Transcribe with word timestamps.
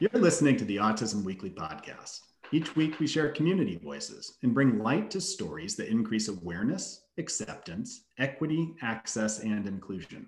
You're 0.00 0.22
listening 0.22 0.56
to 0.56 0.64
the 0.64 0.76
Autism 0.78 1.24
Weekly 1.24 1.50
podcast. 1.50 2.20
Each 2.52 2.74
week, 2.74 2.98
we 2.98 3.06
share 3.06 3.32
community 3.32 3.76
voices 3.76 4.38
and 4.42 4.54
bring 4.54 4.78
light 4.78 5.10
to 5.10 5.20
stories 5.20 5.76
that 5.76 5.90
increase 5.90 6.28
awareness, 6.28 7.02
acceptance, 7.18 8.04
equity, 8.18 8.72
access, 8.80 9.40
and 9.40 9.68
inclusion. 9.68 10.26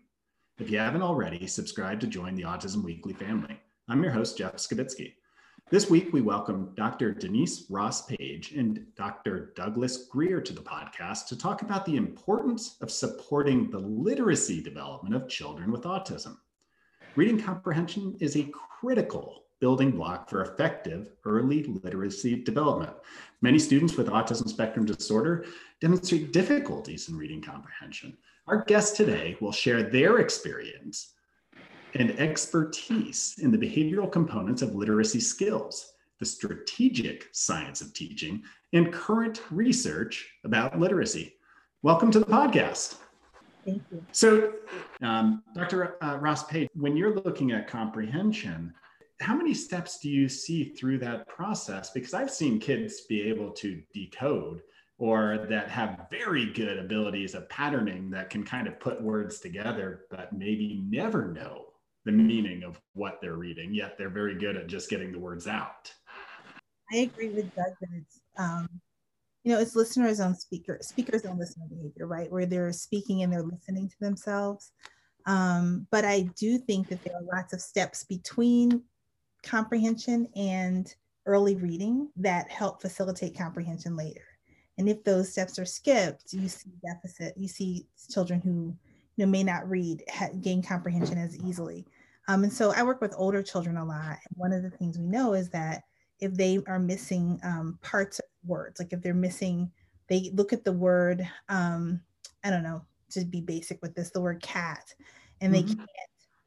If 0.58 0.68
you 0.68 0.78
haven't 0.78 1.00
already, 1.00 1.46
subscribe 1.46 2.00
to 2.00 2.06
join 2.06 2.34
the 2.34 2.42
Autism 2.42 2.84
Weekly 2.84 3.14
family. 3.14 3.58
I'm 3.88 4.02
your 4.02 4.12
host, 4.12 4.36
Jeff 4.36 4.56
Skibitsky. 4.56 5.14
This 5.70 5.88
week, 5.88 6.12
we 6.12 6.20
welcome 6.20 6.74
Dr. 6.76 7.14
Denise 7.14 7.64
Ross 7.70 8.04
Page 8.04 8.52
and 8.52 8.84
Dr. 8.94 9.54
Douglas 9.56 10.06
Greer 10.10 10.42
to 10.42 10.52
the 10.52 10.60
podcast 10.60 11.28
to 11.28 11.38
talk 11.38 11.62
about 11.62 11.86
the 11.86 11.96
importance 11.96 12.76
of 12.82 12.90
supporting 12.90 13.70
the 13.70 13.78
literacy 13.78 14.62
development 14.62 15.14
of 15.14 15.30
children 15.30 15.72
with 15.72 15.84
autism. 15.84 16.36
Reading 17.16 17.40
comprehension 17.40 18.18
is 18.20 18.36
a 18.36 18.50
critical 18.80 19.41
building 19.62 19.92
block 19.92 20.28
for 20.28 20.42
effective 20.42 21.12
early 21.24 21.62
literacy 21.84 22.34
development. 22.34 22.90
Many 23.42 23.60
students 23.60 23.96
with 23.96 24.08
autism 24.08 24.48
spectrum 24.48 24.84
disorder 24.84 25.44
demonstrate 25.80 26.32
difficulties 26.32 27.08
in 27.08 27.16
reading 27.16 27.40
comprehension. 27.40 28.18
Our 28.48 28.64
guest 28.64 28.96
today 28.96 29.36
will 29.40 29.52
share 29.52 29.84
their 29.84 30.18
experience 30.18 31.12
and 31.94 32.10
expertise 32.18 33.36
in 33.38 33.52
the 33.52 33.56
behavioral 33.56 34.10
components 34.10 34.62
of 34.62 34.74
literacy 34.74 35.20
skills, 35.20 35.92
the 36.18 36.26
strategic 36.26 37.28
science 37.30 37.80
of 37.80 37.94
teaching, 37.94 38.42
and 38.72 38.92
current 38.92 39.42
research 39.52 40.28
about 40.42 40.80
literacy. 40.80 41.36
Welcome 41.82 42.10
to 42.10 42.18
the 42.18 42.26
podcast. 42.26 42.96
Thank 43.64 43.82
you. 43.92 44.04
So, 44.10 44.54
um, 45.02 45.44
Dr. 45.54 46.02
Uh, 46.02 46.16
Ross 46.16 46.42
Page, 46.42 46.68
when 46.74 46.96
you're 46.96 47.14
looking 47.14 47.52
at 47.52 47.68
comprehension, 47.68 48.74
how 49.22 49.34
many 49.34 49.54
steps 49.54 49.98
do 49.98 50.10
you 50.10 50.28
see 50.28 50.64
through 50.64 50.98
that 50.98 51.28
process? 51.28 51.90
Because 51.90 52.14
I've 52.14 52.30
seen 52.30 52.58
kids 52.58 53.02
be 53.02 53.22
able 53.22 53.50
to 53.52 53.82
decode 53.94 54.62
or 54.98 55.46
that 55.48 55.68
have 55.68 56.06
very 56.10 56.52
good 56.52 56.78
abilities 56.78 57.34
of 57.34 57.48
patterning 57.48 58.10
that 58.10 58.30
can 58.30 58.44
kind 58.44 58.66
of 58.66 58.78
put 58.78 59.02
words 59.02 59.40
together, 59.40 60.02
but 60.10 60.32
maybe 60.32 60.84
never 60.88 61.32
know 61.32 61.66
the 62.04 62.12
meaning 62.12 62.62
of 62.64 62.80
what 62.94 63.20
they're 63.20 63.36
reading, 63.36 63.74
yet 63.74 63.96
they're 63.96 64.10
very 64.10 64.36
good 64.36 64.56
at 64.56 64.66
just 64.66 64.90
getting 64.90 65.12
the 65.12 65.18
words 65.18 65.46
out. 65.46 65.92
I 66.92 66.96
agree 66.96 67.30
with 67.30 67.54
Doug 67.54 67.72
that 67.80 67.88
it's, 67.96 68.20
um, 68.36 68.68
you 69.44 69.52
know, 69.52 69.60
it's 69.60 69.74
listeners 69.74 70.20
on 70.20 70.34
speaker, 70.34 70.78
speakers 70.82 71.24
on 71.24 71.38
listener 71.38 71.66
behavior, 71.68 72.06
right? 72.06 72.30
Where 72.30 72.46
they're 72.46 72.72
speaking 72.72 73.22
and 73.22 73.32
they're 73.32 73.42
listening 73.42 73.88
to 73.88 73.96
themselves. 74.00 74.72
Um, 75.26 75.86
but 75.90 76.04
I 76.04 76.22
do 76.36 76.58
think 76.58 76.88
that 76.88 77.02
there 77.02 77.14
are 77.14 77.36
lots 77.36 77.52
of 77.52 77.60
steps 77.60 78.04
between 78.04 78.82
comprehension 79.42 80.28
and 80.36 80.94
early 81.26 81.56
reading 81.56 82.08
that 82.16 82.50
help 82.50 82.80
facilitate 82.80 83.36
comprehension 83.36 83.96
later. 83.96 84.24
And 84.78 84.88
if 84.88 85.04
those 85.04 85.30
steps 85.30 85.58
are 85.58 85.64
skipped, 85.64 86.32
you 86.32 86.48
see 86.48 86.70
deficit, 86.84 87.34
you 87.36 87.48
see 87.48 87.86
children 88.10 88.40
who 88.40 88.74
you 89.16 89.26
know, 89.26 89.30
may 89.30 89.42
not 89.42 89.68
read 89.68 90.02
gain 90.40 90.62
comprehension 90.62 91.18
as 91.18 91.38
easily. 91.38 91.86
Um, 92.28 92.44
and 92.44 92.52
so 92.52 92.72
I 92.72 92.82
work 92.82 93.00
with 93.00 93.14
older 93.16 93.42
children 93.42 93.76
a 93.76 93.84
lot. 93.84 94.18
And 94.28 94.36
one 94.36 94.52
of 94.52 94.62
the 94.62 94.70
things 94.70 94.98
we 94.98 95.06
know 95.06 95.34
is 95.34 95.50
that 95.50 95.82
if 96.20 96.34
they 96.34 96.60
are 96.66 96.78
missing 96.78 97.38
um, 97.42 97.78
parts 97.82 98.18
of 98.20 98.24
words, 98.46 98.78
like 98.78 98.92
if 98.92 99.02
they're 99.02 99.12
missing, 99.12 99.70
they 100.08 100.30
look 100.34 100.52
at 100.52 100.64
the 100.64 100.72
word, 100.72 101.28
um, 101.48 102.00
I 102.44 102.50
don't 102.50 102.62
know, 102.62 102.84
to 103.10 103.24
be 103.24 103.40
basic 103.40 103.82
with 103.82 103.94
this, 103.94 104.10
the 104.10 104.20
word 104.20 104.40
cat, 104.40 104.94
and 105.40 105.52
they 105.52 105.62
mm-hmm. 105.62 105.74
can't 105.74 105.90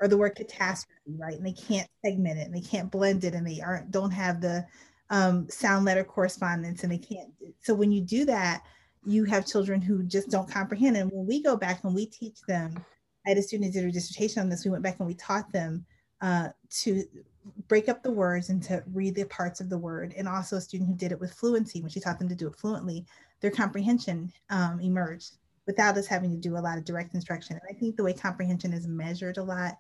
or 0.01 0.07
the 0.07 0.17
word 0.17 0.35
catastrophe, 0.35 1.15
right? 1.17 1.35
And 1.35 1.45
they 1.45 1.53
can't 1.53 1.89
segment 2.03 2.39
it 2.39 2.45
and 2.45 2.55
they 2.55 2.61
can't 2.61 2.91
blend 2.91 3.23
it 3.23 3.33
and 3.33 3.47
they 3.47 3.61
aren't 3.61 3.91
don't 3.91 4.11
have 4.11 4.41
the 4.41 4.65
um, 5.09 5.47
sound 5.49 5.85
letter 5.85 6.03
correspondence 6.03 6.83
and 6.83 6.91
they 6.91 6.97
can't. 6.97 7.31
So 7.61 7.73
when 7.73 7.91
you 7.91 8.01
do 8.01 8.25
that, 8.25 8.63
you 9.05 9.23
have 9.25 9.45
children 9.45 9.81
who 9.81 10.03
just 10.03 10.29
don't 10.29 10.49
comprehend. 10.49 10.97
And 10.97 11.11
when 11.11 11.27
we 11.27 11.41
go 11.41 11.55
back 11.55 11.83
and 11.83 11.93
we 11.93 12.07
teach 12.07 12.41
them, 12.47 12.73
I 13.25 13.29
had 13.29 13.37
a 13.37 13.41
student 13.41 13.73
who 13.73 13.79
did 13.79 13.89
a 13.89 13.91
dissertation 13.91 14.41
on 14.41 14.49
this. 14.49 14.65
We 14.65 14.71
went 14.71 14.83
back 14.83 14.99
and 14.99 15.07
we 15.07 15.13
taught 15.15 15.51
them 15.51 15.85
uh, 16.21 16.49
to 16.81 17.03
break 17.67 17.87
up 17.87 18.01
the 18.01 18.11
words 18.11 18.49
and 18.49 18.61
to 18.63 18.83
read 18.93 19.15
the 19.15 19.25
parts 19.25 19.61
of 19.61 19.69
the 19.69 19.77
word. 19.77 20.13
And 20.17 20.27
also 20.27 20.57
a 20.57 20.61
student 20.61 20.89
who 20.89 20.95
did 20.95 21.11
it 21.11 21.19
with 21.19 21.33
fluency, 21.33 21.81
when 21.81 21.91
she 21.91 21.99
taught 21.99 22.19
them 22.19 22.29
to 22.29 22.35
do 22.35 22.47
it 22.47 22.55
fluently, 22.55 23.05
their 23.41 23.51
comprehension 23.51 24.31
um, 24.49 24.79
emerged 24.79 25.37
without 25.67 25.97
us 25.97 26.07
having 26.07 26.31
to 26.31 26.37
do 26.37 26.57
a 26.57 26.59
lot 26.59 26.77
of 26.77 26.85
direct 26.85 27.13
instruction. 27.13 27.55
And 27.55 27.75
I 27.75 27.79
think 27.79 27.95
the 27.95 28.03
way 28.03 28.13
comprehension 28.13 28.73
is 28.73 28.87
measured 28.87 29.37
a 29.37 29.43
lot 29.43 29.77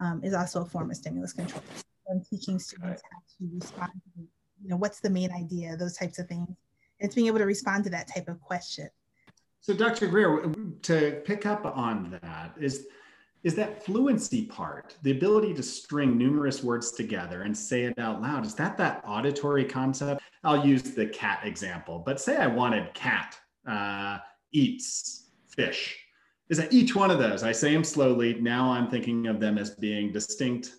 um, 0.00 0.22
is 0.22 0.34
also 0.34 0.62
a 0.62 0.66
form 0.66 0.90
of 0.90 0.96
stimulus 0.96 1.32
control. 1.32 1.62
I'm 2.10 2.22
teaching 2.28 2.58
students 2.58 3.02
how 3.10 3.18
to 3.18 3.50
respond 3.54 3.92
to, 4.14 4.22
you 4.62 4.68
know, 4.68 4.76
what's 4.76 5.00
the 5.00 5.10
main 5.10 5.32
idea, 5.32 5.76
those 5.76 5.96
types 5.96 6.18
of 6.18 6.28
things. 6.28 6.48
It's 6.98 7.14
being 7.14 7.26
able 7.26 7.38
to 7.38 7.46
respond 7.46 7.84
to 7.84 7.90
that 7.90 8.12
type 8.12 8.28
of 8.28 8.40
question. 8.40 8.88
So 9.60 9.72
Dr. 9.74 10.08
Greer, 10.08 10.52
to 10.82 11.22
pick 11.24 11.46
up 11.46 11.64
on 11.64 12.18
that, 12.22 12.54
is, 12.60 12.86
is 13.44 13.54
that 13.54 13.84
fluency 13.84 14.46
part, 14.46 14.96
the 15.02 15.12
ability 15.12 15.54
to 15.54 15.62
string 15.62 16.18
numerous 16.18 16.62
words 16.62 16.90
together 16.92 17.42
and 17.42 17.56
say 17.56 17.84
it 17.84 17.98
out 17.98 18.20
loud, 18.20 18.44
is 18.44 18.54
that 18.56 18.76
that 18.78 19.02
auditory 19.06 19.64
concept? 19.64 20.22
I'll 20.44 20.66
use 20.66 20.82
the 20.82 21.06
cat 21.06 21.40
example, 21.44 22.02
but 22.04 22.20
say 22.20 22.36
I 22.36 22.48
wanted 22.48 22.92
cat 22.94 23.38
uh, 23.68 24.18
eats 24.52 25.21
fish 25.54 25.98
is 26.48 26.58
that 26.58 26.72
each 26.72 26.94
one 26.94 27.10
of 27.10 27.18
those, 27.18 27.42
I 27.42 27.52
say 27.52 27.72
them 27.72 27.84
slowly. 27.84 28.34
Now 28.34 28.70
I'm 28.70 28.90
thinking 28.90 29.26
of 29.26 29.40
them 29.40 29.58
as 29.58 29.70
being 29.70 30.12
distinct 30.12 30.72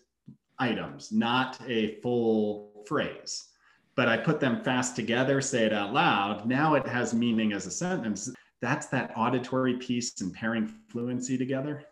items, 0.60 1.12
not 1.12 1.60
a 1.68 2.00
full 2.02 2.84
phrase. 2.86 3.50
But 3.96 4.08
I 4.08 4.18
put 4.18 4.40
them 4.40 4.64
fast 4.64 4.96
together, 4.96 5.42
say 5.42 5.66
it 5.66 5.74
out 5.74 5.94
loud. 5.94 6.48
Now 6.48 6.76
it 6.76 6.88
has 6.88 7.14
meaning 7.14 7.54
as 7.54 7.66
a 7.66 7.72
sentence. 7.72 8.32
That's 8.62 8.88
that 8.88 9.12
auditory 9.16 9.76
piece 9.76 10.20
and 10.22 10.34
pairing 10.34 10.74
fluency 10.90 11.38
together. 11.38 11.86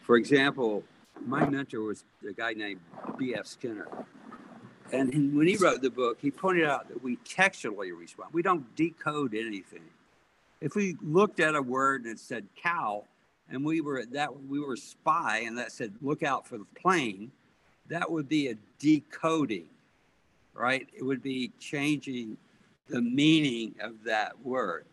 For 0.00 0.16
example, 0.16 0.82
my 1.26 1.48
mentor 1.48 1.82
was 1.82 2.04
a 2.28 2.32
guy 2.32 2.52
named 2.52 2.80
B.F. 3.18 3.46
Skinner. 3.46 3.86
And 4.92 5.34
when 5.34 5.46
he 5.46 5.56
wrote 5.56 5.80
the 5.80 5.90
book, 5.90 6.18
he 6.20 6.30
pointed 6.30 6.66
out 6.66 6.88
that 6.88 7.02
we 7.02 7.16
textually 7.16 7.92
respond. 7.92 8.30
We 8.32 8.42
don't 8.42 8.74
decode 8.76 9.34
anything. 9.34 9.82
If 10.62 10.74
we 10.74 10.96
looked 11.02 11.40
at 11.40 11.54
a 11.54 11.62
word 11.62 12.04
and 12.04 12.12
it 12.12 12.18
said 12.18 12.46
cow, 12.56 13.04
and 13.50 13.64
we 13.64 13.80
were 13.80 14.04
that 14.12 14.44
we 14.44 14.60
were 14.60 14.76
spy 14.76 15.42
and 15.46 15.58
that 15.58 15.72
said 15.72 15.92
look 16.00 16.22
out 16.22 16.46
for 16.46 16.56
the 16.56 16.66
plane 16.80 17.32
that 17.88 18.10
would 18.10 18.28
be 18.28 18.48
a 18.48 18.54
decoding 18.78 19.66
right? 20.54 20.88
It 20.92 21.02
would 21.02 21.22
be 21.22 21.50
changing 21.58 22.36
the 22.88 23.00
meaning 23.00 23.74
of 23.80 24.04
that 24.04 24.38
word. 24.44 24.84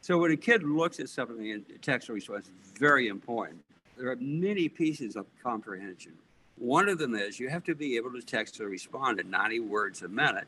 So 0.00 0.18
when 0.18 0.30
a 0.30 0.36
kid 0.36 0.62
looks 0.62 1.00
at 1.00 1.08
something 1.08 1.48
in 1.48 1.64
textual 1.82 2.14
response 2.14 2.50
it's 2.60 2.78
very 2.78 3.08
important. 3.08 3.60
There 3.96 4.10
are 4.10 4.16
many 4.16 4.68
pieces 4.68 5.16
of 5.16 5.26
comprehension. 5.42 6.12
One 6.56 6.88
of 6.88 6.98
them 6.98 7.14
is 7.14 7.40
you 7.40 7.48
have 7.48 7.64
to 7.64 7.74
be 7.74 7.96
able 7.96 8.12
to 8.12 8.22
textually 8.22 8.70
respond 8.70 9.20
at 9.20 9.26
90 9.26 9.60
words 9.60 10.02
a 10.02 10.08
minute. 10.08 10.46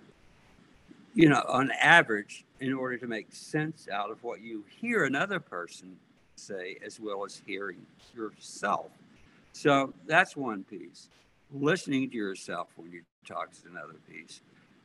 You 1.14 1.28
know 1.28 1.44
on 1.48 1.72
average 1.72 2.44
in 2.60 2.74
order 2.74 2.96
to 2.98 3.06
make 3.06 3.34
sense 3.34 3.88
out 3.92 4.10
of 4.10 4.22
what 4.22 4.40
you 4.40 4.64
hear 4.68 5.04
another 5.04 5.40
person 5.40 5.96
say 6.36 6.76
as 6.84 7.00
well 7.00 7.24
as 7.24 7.40
hearing 7.46 7.84
yourself. 8.14 8.90
So 9.52 9.92
that's 10.06 10.36
one 10.36 10.64
piece. 10.64 11.08
Listening 11.52 12.10
to 12.10 12.16
yourself 12.16 12.68
when 12.76 12.92
you 12.92 13.02
talk 13.26 13.48
is 13.52 13.64
another 13.68 13.96
piece. 14.08 14.40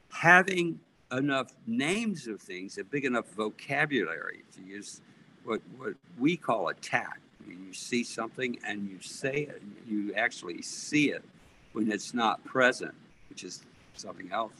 Having 0.09 0.79
enough 1.11 1.53
names 1.67 2.27
of 2.27 2.41
things, 2.41 2.77
a 2.77 2.83
big 2.83 3.05
enough 3.05 3.27
vocabulary 3.31 4.43
to 4.55 4.63
use 4.63 5.01
what, 5.43 5.61
what 5.77 5.93
we 6.17 6.35
call 6.35 6.69
a 6.69 6.73
tact. 6.75 7.19
You 7.47 7.73
see 7.73 8.03
something 8.03 8.57
and 8.65 8.89
you 8.89 8.97
say 9.01 9.47
it, 9.49 9.61
you 9.87 10.13
actually 10.15 10.61
see 10.61 11.11
it 11.11 11.23
when 11.73 11.91
it's 11.91 12.13
not 12.13 12.43
present, 12.43 12.93
which 13.29 13.43
is 13.43 13.61
something 13.93 14.31
else. 14.31 14.53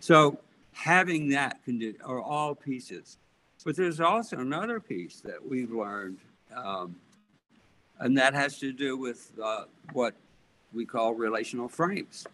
So 0.00 0.38
having 0.76 1.30
that 1.30 1.64
condition 1.64 2.00
are 2.04 2.20
all 2.20 2.54
pieces. 2.54 3.16
But 3.64 3.76
there's 3.76 3.98
also 3.98 4.38
another 4.38 4.78
piece 4.78 5.20
that 5.22 5.44
we've 5.44 5.72
learned, 5.72 6.18
um, 6.54 6.96
and 7.98 8.16
that 8.18 8.34
has 8.34 8.58
to 8.58 8.72
do 8.72 8.96
with 8.96 9.32
uh, 9.42 9.64
what 9.92 10.14
we 10.72 10.84
call 10.84 11.14
relational 11.14 11.68
frames 11.68 12.26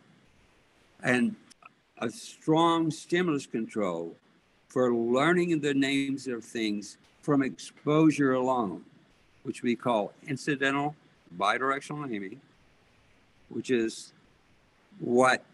and 1.02 1.36
a 1.98 2.10
strong 2.10 2.90
stimulus 2.90 3.46
control 3.46 4.14
for 4.68 4.92
learning 4.92 5.60
the 5.60 5.72
names 5.72 6.26
of 6.26 6.44
things 6.44 6.98
from 7.22 7.42
exposure 7.42 8.32
alone, 8.32 8.84
which 9.44 9.62
we 9.62 9.76
call 9.76 10.12
incidental 10.26 10.96
bidirectional 11.38 12.08
naming, 12.08 12.40
which 13.48 13.70
is 13.70 14.12
what 14.98 15.44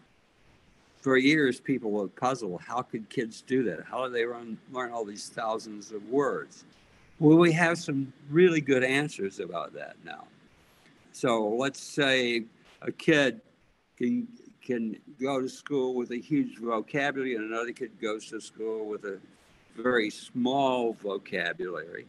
for 1.01 1.17
years 1.17 1.59
people 1.59 1.91
were 1.91 2.07
puzzled. 2.07 2.61
How 2.61 2.81
could 2.81 3.09
kids 3.09 3.41
do 3.41 3.63
that? 3.63 3.85
How 3.85 4.05
do 4.05 4.11
they 4.11 4.25
run, 4.25 4.57
learn 4.71 4.91
all 4.91 5.05
these 5.05 5.29
thousands 5.29 5.91
of 5.91 6.07
words? 6.09 6.65
Well 7.19 7.37
we 7.37 7.51
have 7.53 7.77
some 7.77 8.13
really 8.29 8.61
good 8.61 8.83
answers 8.83 9.39
about 9.39 9.73
that 9.73 9.95
now. 10.05 10.25
So 11.11 11.47
let's 11.47 11.81
say 11.81 12.45
a 12.81 12.91
kid 12.91 13.41
can 13.97 14.27
can 14.61 14.95
go 15.19 15.41
to 15.41 15.49
school 15.49 15.95
with 15.95 16.11
a 16.11 16.17
huge 16.17 16.57
vocabulary 16.59 17.35
and 17.35 17.45
another 17.45 17.71
kid 17.71 17.91
goes 17.99 18.27
to 18.27 18.39
school 18.39 18.85
with 18.85 19.03
a 19.05 19.19
very 19.75 20.09
small 20.09 20.93
vocabulary, 20.93 22.05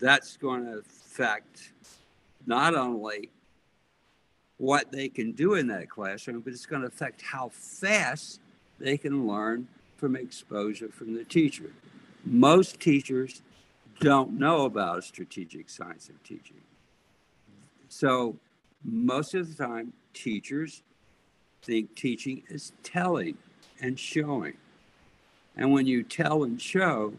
that's 0.00 0.36
going 0.36 0.64
to 0.64 0.78
affect 0.78 1.72
not 2.46 2.74
only 2.74 3.30
what 4.62 4.92
they 4.92 5.08
can 5.08 5.32
do 5.32 5.54
in 5.54 5.66
that 5.66 5.90
classroom, 5.90 6.38
but 6.38 6.52
it's 6.52 6.66
going 6.66 6.82
to 6.82 6.86
affect 6.86 7.20
how 7.20 7.48
fast 7.48 8.38
they 8.78 8.96
can 8.96 9.26
learn 9.26 9.66
from 9.96 10.14
exposure 10.14 10.88
from 10.88 11.14
the 11.14 11.24
teacher. 11.24 11.72
Most 12.24 12.78
teachers 12.78 13.42
don't 13.98 14.38
know 14.38 14.64
about 14.64 15.02
strategic 15.02 15.68
science 15.68 16.08
of 16.08 16.22
teaching. 16.22 16.60
So, 17.88 18.36
most 18.84 19.34
of 19.34 19.48
the 19.48 19.64
time, 19.66 19.94
teachers 20.14 20.82
think 21.64 21.96
teaching 21.96 22.44
is 22.48 22.70
telling 22.84 23.36
and 23.80 23.98
showing. 23.98 24.54
And 25.56 25.72
when 25.72 25.86
you 25.86 26.04
tell 26.04 26.44
and 26.44 26.62
show, 26.62 27.14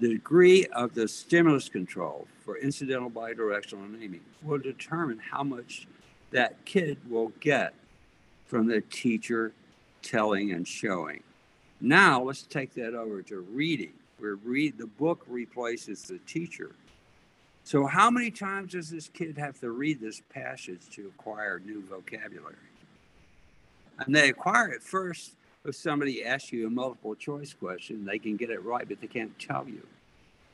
the 0.00 0.08
degree 0.08 0.66
of 0.72 0.94
the 0.94 1.06
stimulus 1.06 1.68
control 1.68 2.26
for 2.44 2.58
incidental 2.58 3.10
bidirectional 3.10 3.88
naming 3.96 4.22
will 4.42 4.58
determine 4.58 5.20
how 5.20 5.44
much 5.44 5.86
that 6.30 6.64
kid 6.64 6.98
will 7.08 7.32
get 7.40 7.74
from 8.46 8.66
the 8.66 8.80
teacher 8.82 9.52
telling 10.02 10.52
and 10.52 10.66
showing. 10.66 11.22
Now 11.80 12.22
let's 12.22 12.42
take 12.42 12.74
that 12.74 12.94
over 12.94 13.22
to 13.22 13.40
reading, 13.40 13.92
where 14.18 14.36
read 14.36 14.78
the 14.78 14.86
book 14.86 15.24
replaces 15.28 16.02
the 16.02 16.18
teacher. 16.26 16.72
So 17.64 17.86
how 17.86 18.10
many 18.10 18.30
times 18.30 18.72
does 18.72 18.90
this 18.90 19.08
kid 19.08 19.36
have 19.36 19.60
to 19.60 19.70
read 19.70 20.00
this 20.00 20.22
passage 20.32 20.88
to 20.92 21.06
acquire 21.08 21.60
new 21.64 21.82
vocabulary? 21.82 22.56
And 23.98 24.14
they 24.14 24.30
acquire 24.30 24.68
it 24.68 24.82
first 24.82 25.32
if 25.64 25.74
somebody 25.74 26.24
asks 26.24 26.52
you 26.52 26.66
a 26.66 26.70
multiple 26.70 27.14
choice 27.14 27.52
question, 27.52 28.04
they 28.04 28.18
can 28.18 28.36
get 28.36 28.48
it 28.50 28.64
right, 28.64 28.88
but 28.88 29.00
they 29.00 29.06
can't 29.06 29.38
tell 29.38 29.68
you. 29.68 29.86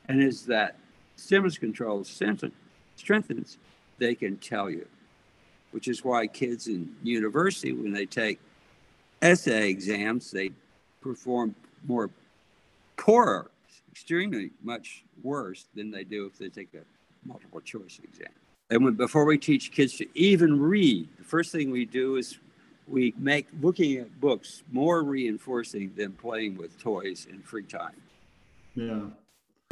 And 0.09 0.21
as 0.21 0.45
that 0.47 0.75
stimulus 1.15 1.57
control 1.57 2.03
strengthens, 2.03 3.57
they 3.97 4.15
can 4.15 4.37
tell 4.37 4.69
you, 4.69 4.85
which 5.75 5.89
is 5.89 6.05
why 6.05 6.25
kids 6.25 6.67
in 6.67 6.95
university, 7.03 7.73
when 7.73 7.91
they 7.91 8.05
take 8.05 8.39
essay 9.21 9.69
exams, 9.69 10.31
they 10.31 10.49
perform 11.01 11.53
more 11.85 12.09
poorer, 12.95 13.51
extremely 13.91 14.51
much 14.63 15.03
worse 15.21 15.65
than 15.75 15.91
they 15.91 16.05
do 16.05 16.27
if 16.27 16.37
they 16.37 16.47
take 16.47 16.73
a 16.75 17.27
multiple 17.27 17.59
choice 17.59 17.99
exam. 18.01 18.31
And 18.69 18.85
when, 18.85 18.93
before 18.93 19.25
we 19.25 19.37
teach 19.37 19.73
kids 19.73 19.97
to 19.97 20.07
even 20.17 20.61
read, 20.61 21.09
the 21.17 21.25
first 21.25 21.51
thing 21.51 21.71
we 21.71 21.83
do 21.83 22.15
is 22.15 22.37
we 22.87 23.13
make 23.17 23.45
looking 23.61 23.97
at 23.97 24.21
books 24.21 24.63
more 24.71 25.03
reinforcing 25.03 25.91
than 25.97 26.13
playing 26.13 26.55
with 26.55 26.79
toys 26.79 27.27
in 27.29 27.41
free 27.41 27.63
time. 27.63 28.01
Yeah. 28.75 29.01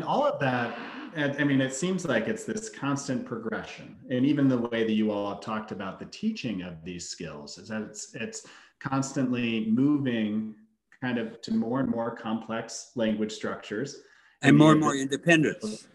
All 0.02 0.26
of 0.26 0.40
that, 0.40 0.78
I 1.16 1.44
mean, 1.44 1.62
it 1.62 1.74
seems 1.74 2.06
like 2.06 2.28
it's 2.28 2.46
this 2.46 2.70
constant 2.70 3.26
progression. 3.26 3.96
And 4.10 4.26
even 4.26 4.48
the 4.48 4.58
way 4.58 4.84
that 4.84 4.94
you 4.94 5.12
all 5.12 5.30
have 5.30 5.42
talked 5.42 5.72
about 5.72 6.00
the 6.00 6.06
teaching 6.06 6.64
of 6.64 6.84
these 6.84 7.08
skills 7.08 7.60
is 7.60 7.70
that 7.70 7.84
it's 7.84 8.16
it's 8.16 8.48
constantly 8.80 9.68
moving 9.70 10.56
kind 11.00 11.20
of 11.20 11.42
to 11.42 11.54
more 11.54 11.80
and 11.80 11.90
more 11.90 12.16
complex 12.16 12.92
language 12.96 13.32
structures. 13.32 14.02
And, 14.42 14.50
and 14.50 14.58
more 14.58 14.72
and 14.72 14.82
more 14.82 14.96
independence. 14.96 15.88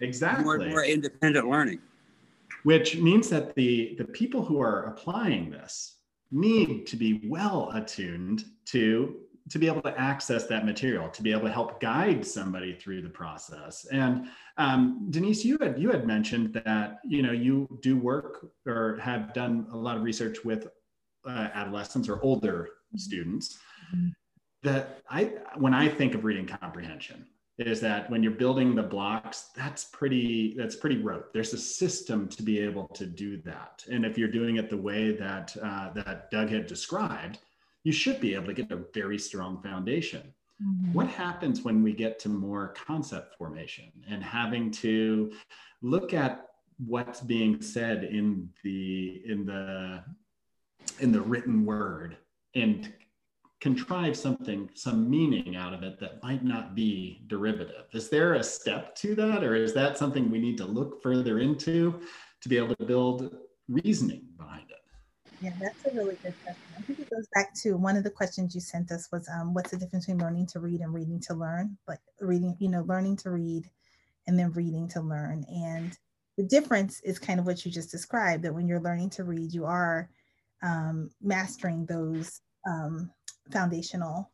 Exactly. 0.00 0.44
More 0.44 0.56
and 0.56 0.70
more 0.70 0.84
independent 0.84 1.48
learning. 1.48 1.78
Which 2.64 2.96
means 2.96 3.30
that 3.30 3.54
the 3.54 3.94
the 3.96 4.04
people 4.04 4.44
who 4.44 4.60
are 4.60 4.84
applying 4.84 5.50
this 5.50 5.94
need 6.30 6.86
to 6.88 6.96
be 6.96 7.22
well 7.24 7.70
attuned 7.74 8.44
to 8.66 9.16
to 9.50 9.58
be 9.58 9.66
able 9.66 9.82
to 9.82 9.98
access 9.98 10.46
that 10.46 10.66
material 10.66 11.08
to 11.08 11.22
be 11.22 11.30
able 11.30 11.42
to 11.42 11.52
help 11.52 11.80
guide 11.80 12.26
somebody 12.26 12.74
through 12.74 13.02
the 13.02 13.08
process. 13.08 13.86
And 13.92 14.28
um, 14.56 15.06
denise 15.10 15.44
you 15.44 15.58
had 15.60 15.78
you 15.78 15.90
had 15.90 16.06
mentioned 16.06 16.60
that 16.64 17.00
you 17.04 17.22
know 17.22 17.32
you 17.32 17.78
do 17.82 17.96
work 17.96 18.50
or 18.66 18.98
have 19.02 19.34
done 19.34 19.66
a 19.72 19.76
lot 19.76 19.96
of 19.96 20.02
research 20.02 20.44
with 20.44 20.66
uh, 21.28 21.48
adolescents 21.54 22.08
or 22.08 22.20
older 22.22 22.68
students. 22.96 23.58
Mm-hmm. 23.94 24.08
that 24.62 25.02
i 25.10 25.32
when 25.58 25.74
i 25.74 25.86
think 25.86 26.14
of 26.14 26.24
reading 26.24 26.46
comprehension 26.46 27.24
is 27.58 27.80
that 27.80 28.10
when 28.10 28.22
you're 28.22 28.32
building 28.32 28.74
the 28.74 28.82
blocks 28.82 29.50
that's 29.56 29.84
pretty 29.84 30.54
that's 30.58 30.76
pretty 30.76 30.98
rote. 30.98 31.32
There's 31.32 31.54
a 31.54 31.58
system 31.58 32.28
to 32.28 32.42
be 32.42 32.58
able 32.58 32.88
to 32.88 33.06
do 33.06 33.38
that. 33.42 33.82
And 33.90 34.04
if 34.04 34.18
you're 34.18 34.28
doing 34.28 34.56
it 34.56 34.68
the 34.68 34.76
way 34.76 35.12
that 35.12 35.56
uh, 35.62 35.90
that 35.94 36.30
doug 36.30 36.50
had 36.50 36.66
described 36.66 37.38
you 37.86 37.92
should 37.92 38.20
be 38.20 38.34
able 38.34 38.46
to 38.46 38.52
get 38.52 38.70
a 38.72 38.80
very 38.92 39.18
strong 39.18 39.62
foundation 39.62 40.22
mm-hmm. 40.62 40.92
what 40.92 41.06
happens 41.06 41.62
when 41.62 41.82
we 41.82 41.92
get 41.92 42.18
to 42.18 42.28
more 42.28 42.74
concept 42.86 43.36
formation 43.36 43.90
and 44.10 44.22
having 44.22 44.70
to 44.70 45.32
look 45.82 46.12
at 46.12 46.48
what's 46.84 47.20
being 47.20 47.60
said 47.62 48.04
in 48.04 48.48
the 48.64 49.22
in 49.24 49.46
the 49.46 50.02
in 51.00 51.12
the 51.12 51.20
written 51.20 51.64
word 51.64 52.16
and 52.54 52.92
contrive 53.60 54.16
something, 54.16 54.68
some 54.74 55.08
meaning 55.08 55.56
out 55.56 55.72
of 55.72 55.82
it 55.82 55.98
that 55.98 56.22
might 56.22 56.44
not 56.44 56.74
be 56.74 57.22
derivative. 57.26 57.84
Is 57.92 58.08
there 58.08 58.34
a 58.34 58.42
step 58.42 58.94
to 58.96 59.14
that, 59.14 59.42
or 59.42 59.54
is 59.54 59.72
that 59.74 59.96
something 59.96 60.30
we 60.30 60.38
need 60.38 60.58
to 60.58 60.66
look 60.66 61.02
further 61.02 61.38
into 61.38 62.00
to 62.42 62.48
be 62.48 62.58
able 62.58 62.74
to 62.76 62.84
build 62.84 63.36
reasoning 63.68 64.26
behind 64.36 64.70
it? 64.70 64.75
Yeah, 65.40 65.52
that's 65.60 65.84
a 65.86 65.94
really 65.94 66.16
good 66.22 66.34
question. 66.42 66.62
I 66.78 66.82
think 66.82 67.00
it 67.00 67.10
goes 67.10 67.26
back 67.34 67.54
to 67.62 67.74
one 67.76 67.96
of 67.96 68.04
the 68.04 68.10
questions 68.10 68.54
you 68.54 68.60
sent 68.60 68.90
us 68.90 69.08
was 69.12 69.28
um, 69.28 69.52
what's 69.52 69.70
the 69.70 69.76
difference 69.76 70.06
between 70.06 70.22
learning 70.22 70.46
to 70.48 70.60
read 70.60 70.80
and 70.80 70.94
reading 70.94 71.20
to 71.26 71.34
learn? 71.34 71.76
Like 71.86 72.00
reading, 72.20 72.56
you 72.58 72.68
know, 72.68 72.82
learning 72.82 73.16
to 73.18 73.30
read 73.30 73.68
and 74.26 74.38
then 74.38 74.52
reading 74.52 74.88
to 74.88 75.00
learn. 75.00 75.44
And 75.48 75.96
the 76.38 76.44
difference 76.44 77.00
is 77.02 77.18
kind 77.18 77.38
of 77.38 77.46
what 77.46 77.64
you 77.64 77.70
just 77.70 77.90
described 77.90 78.44
that 78.44 78.54
when 78.54 78.66
you're 78.66 78.80
learning 78.80 79.10
to 79.10 79.24
read, 79.24 79.52
you 79.52 79.66
are 79.66 80.08
um, 80.62 81.10
mastering 81.22 81.84
those 81.86 82.40
um, 82.66 83.10
foundational 83.52 84.30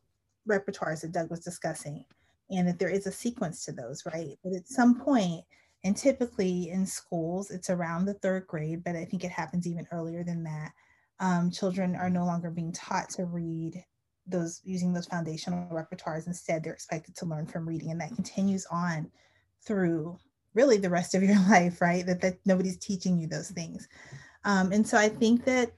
repertoires 0.49 1.01
that 1.01 1.11
Doug 1.11 1.29
was 1.29 1.41
discussing, 1.41 2.05
and 2.49 2.67
that 2.67 2.79
there 2.79 2.89
is 2.89 3.07
a 3.07 3.11
sequence 3.11 3.65
to 3.65 3.71
those, 3.71 4.03
right? 4.05 4.37
But 4.43 4.53
at 4.53 4.67
some 4.67 4.99
point, 4.99 5.43
and 5.83 5.95
typically 5.95 6.69
in 6.69 6.85
schools, 6.85 7.51
it's 7.51 7.69
around 7.69 8.05
the 8.05 8.13
third 8.15 8.47
grade, 8.47 8.83
but 8.83 8.95
I 8.95 9.05
think 9.05 9.23
it 9.23 9.31
happens 9.31 9.67
even 9.67 9.87
earlier 9.91 10.23
than 10.23 10.43
that. 10.43 10.71
Um, 11.19 11.51
children 11.51 11.95
are 11.95 12.09
no 12.09 12.25
longer 12.25 12.49
being 12.49 12.71
taught 12.71 13.09
to 13.11 13.25
read 13.25 13.83
those 14.25 14.61
using 14.63 14.93
those 14.93 15.05
foundational 15.05 15.67
repertoires. 15.69 16.27
Instead, 16.27 16.63
they're 16.63 16.73
expected 16.73 17.15
to 17.17 17.25
learn 17.25 17.45
from 17.45 17.67
reading, 17.67 17.91
and 17.91 18.01
that 18.01 18.15
continues 18.15 18.65
on 18.71 19.11
through 19.65 20.17
really 20.53 20.77
the 20.77 20.89
rest 20.89 21.15
of 21.15 21.23
your 21.23 21.39
life, 21.49 21.81
right? 21.81 22.05
That 22.05 22.21
that 22.21 22.37
nobody's 22.45 22.77
teaching 22.77 23.17
you 23.19 23.27
those 23.27 23.49
things. 23.49 23.87
Um, 24.45 24.71
and 24.71 24.87
so 24.87 24.97
I 24.97 25.09
think 25.09 25.45
that 25.45 25.71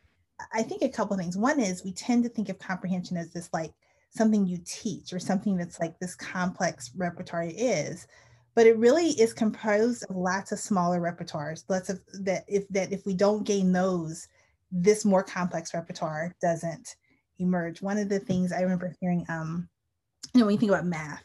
I 0.53 0.63
think 0.63 0.81
a 0.81 0.89
couple 0.89 1.17
things. 1.17 1.37
One 1.37 1.59
is 1.59 1.83
we 1.83 1.93
tend 1.93 2.23
to 2.23 2.29
think 2.29 2.49
of 2.49 2.59
comprehension 2.59 3.17
as 3.17 3.31
this 3.31 3.49
like 3.53 3.73
something 4.09 4.45
you 4.45 4.59
teach 4.65 5.13
or 5.13 5.19
something 5.19 5.57
that's 5.57 5.79
like 5.79 5.97
this 5.99 6.15
complex 6.15 6.91
repertoire 6.95 7.49
is, 7.49 8.07
but 8.53 8.67
it 8.67 8.77
really 8.77 9.09
is 9.09 9.33
composed 9.33 10.05
of 10.09 10.15
lots 10.15 10.51
of 10.51 10.59
smaller 10.59 10.99
repertoires. 10.99 11.63
Lots 11.69 11.89
of 11.89 11.99
that 12.21 12.45
if 12.47 12.67
that 12.69 12.91
if 12.91 13.05
we 13.05 13.13
don't 13.13 13.45
gain 13.45 13.71
those, 13.71 14.27
this 14.77 15.05
more 15.05 15.23
complex 15.23 15.73
repertoire 15.73 16.35
doesn't 16.41 16.95
emerge. 17.39 17.81
One 17.81 17.97
of 17.97 18.09
the 18.09 18.19
things 18.19 18.51
I 18.51 18.61
remember 18.61 18.93
hearing, 18.99 19.25
um, 19.29 19.69
you 20.33 20.41
know, 20.41 20.45
when 20.45 20.53
you 20.53 20.59
think 20.59 20.71
about 20.71 20.85
math, 20.85 21.23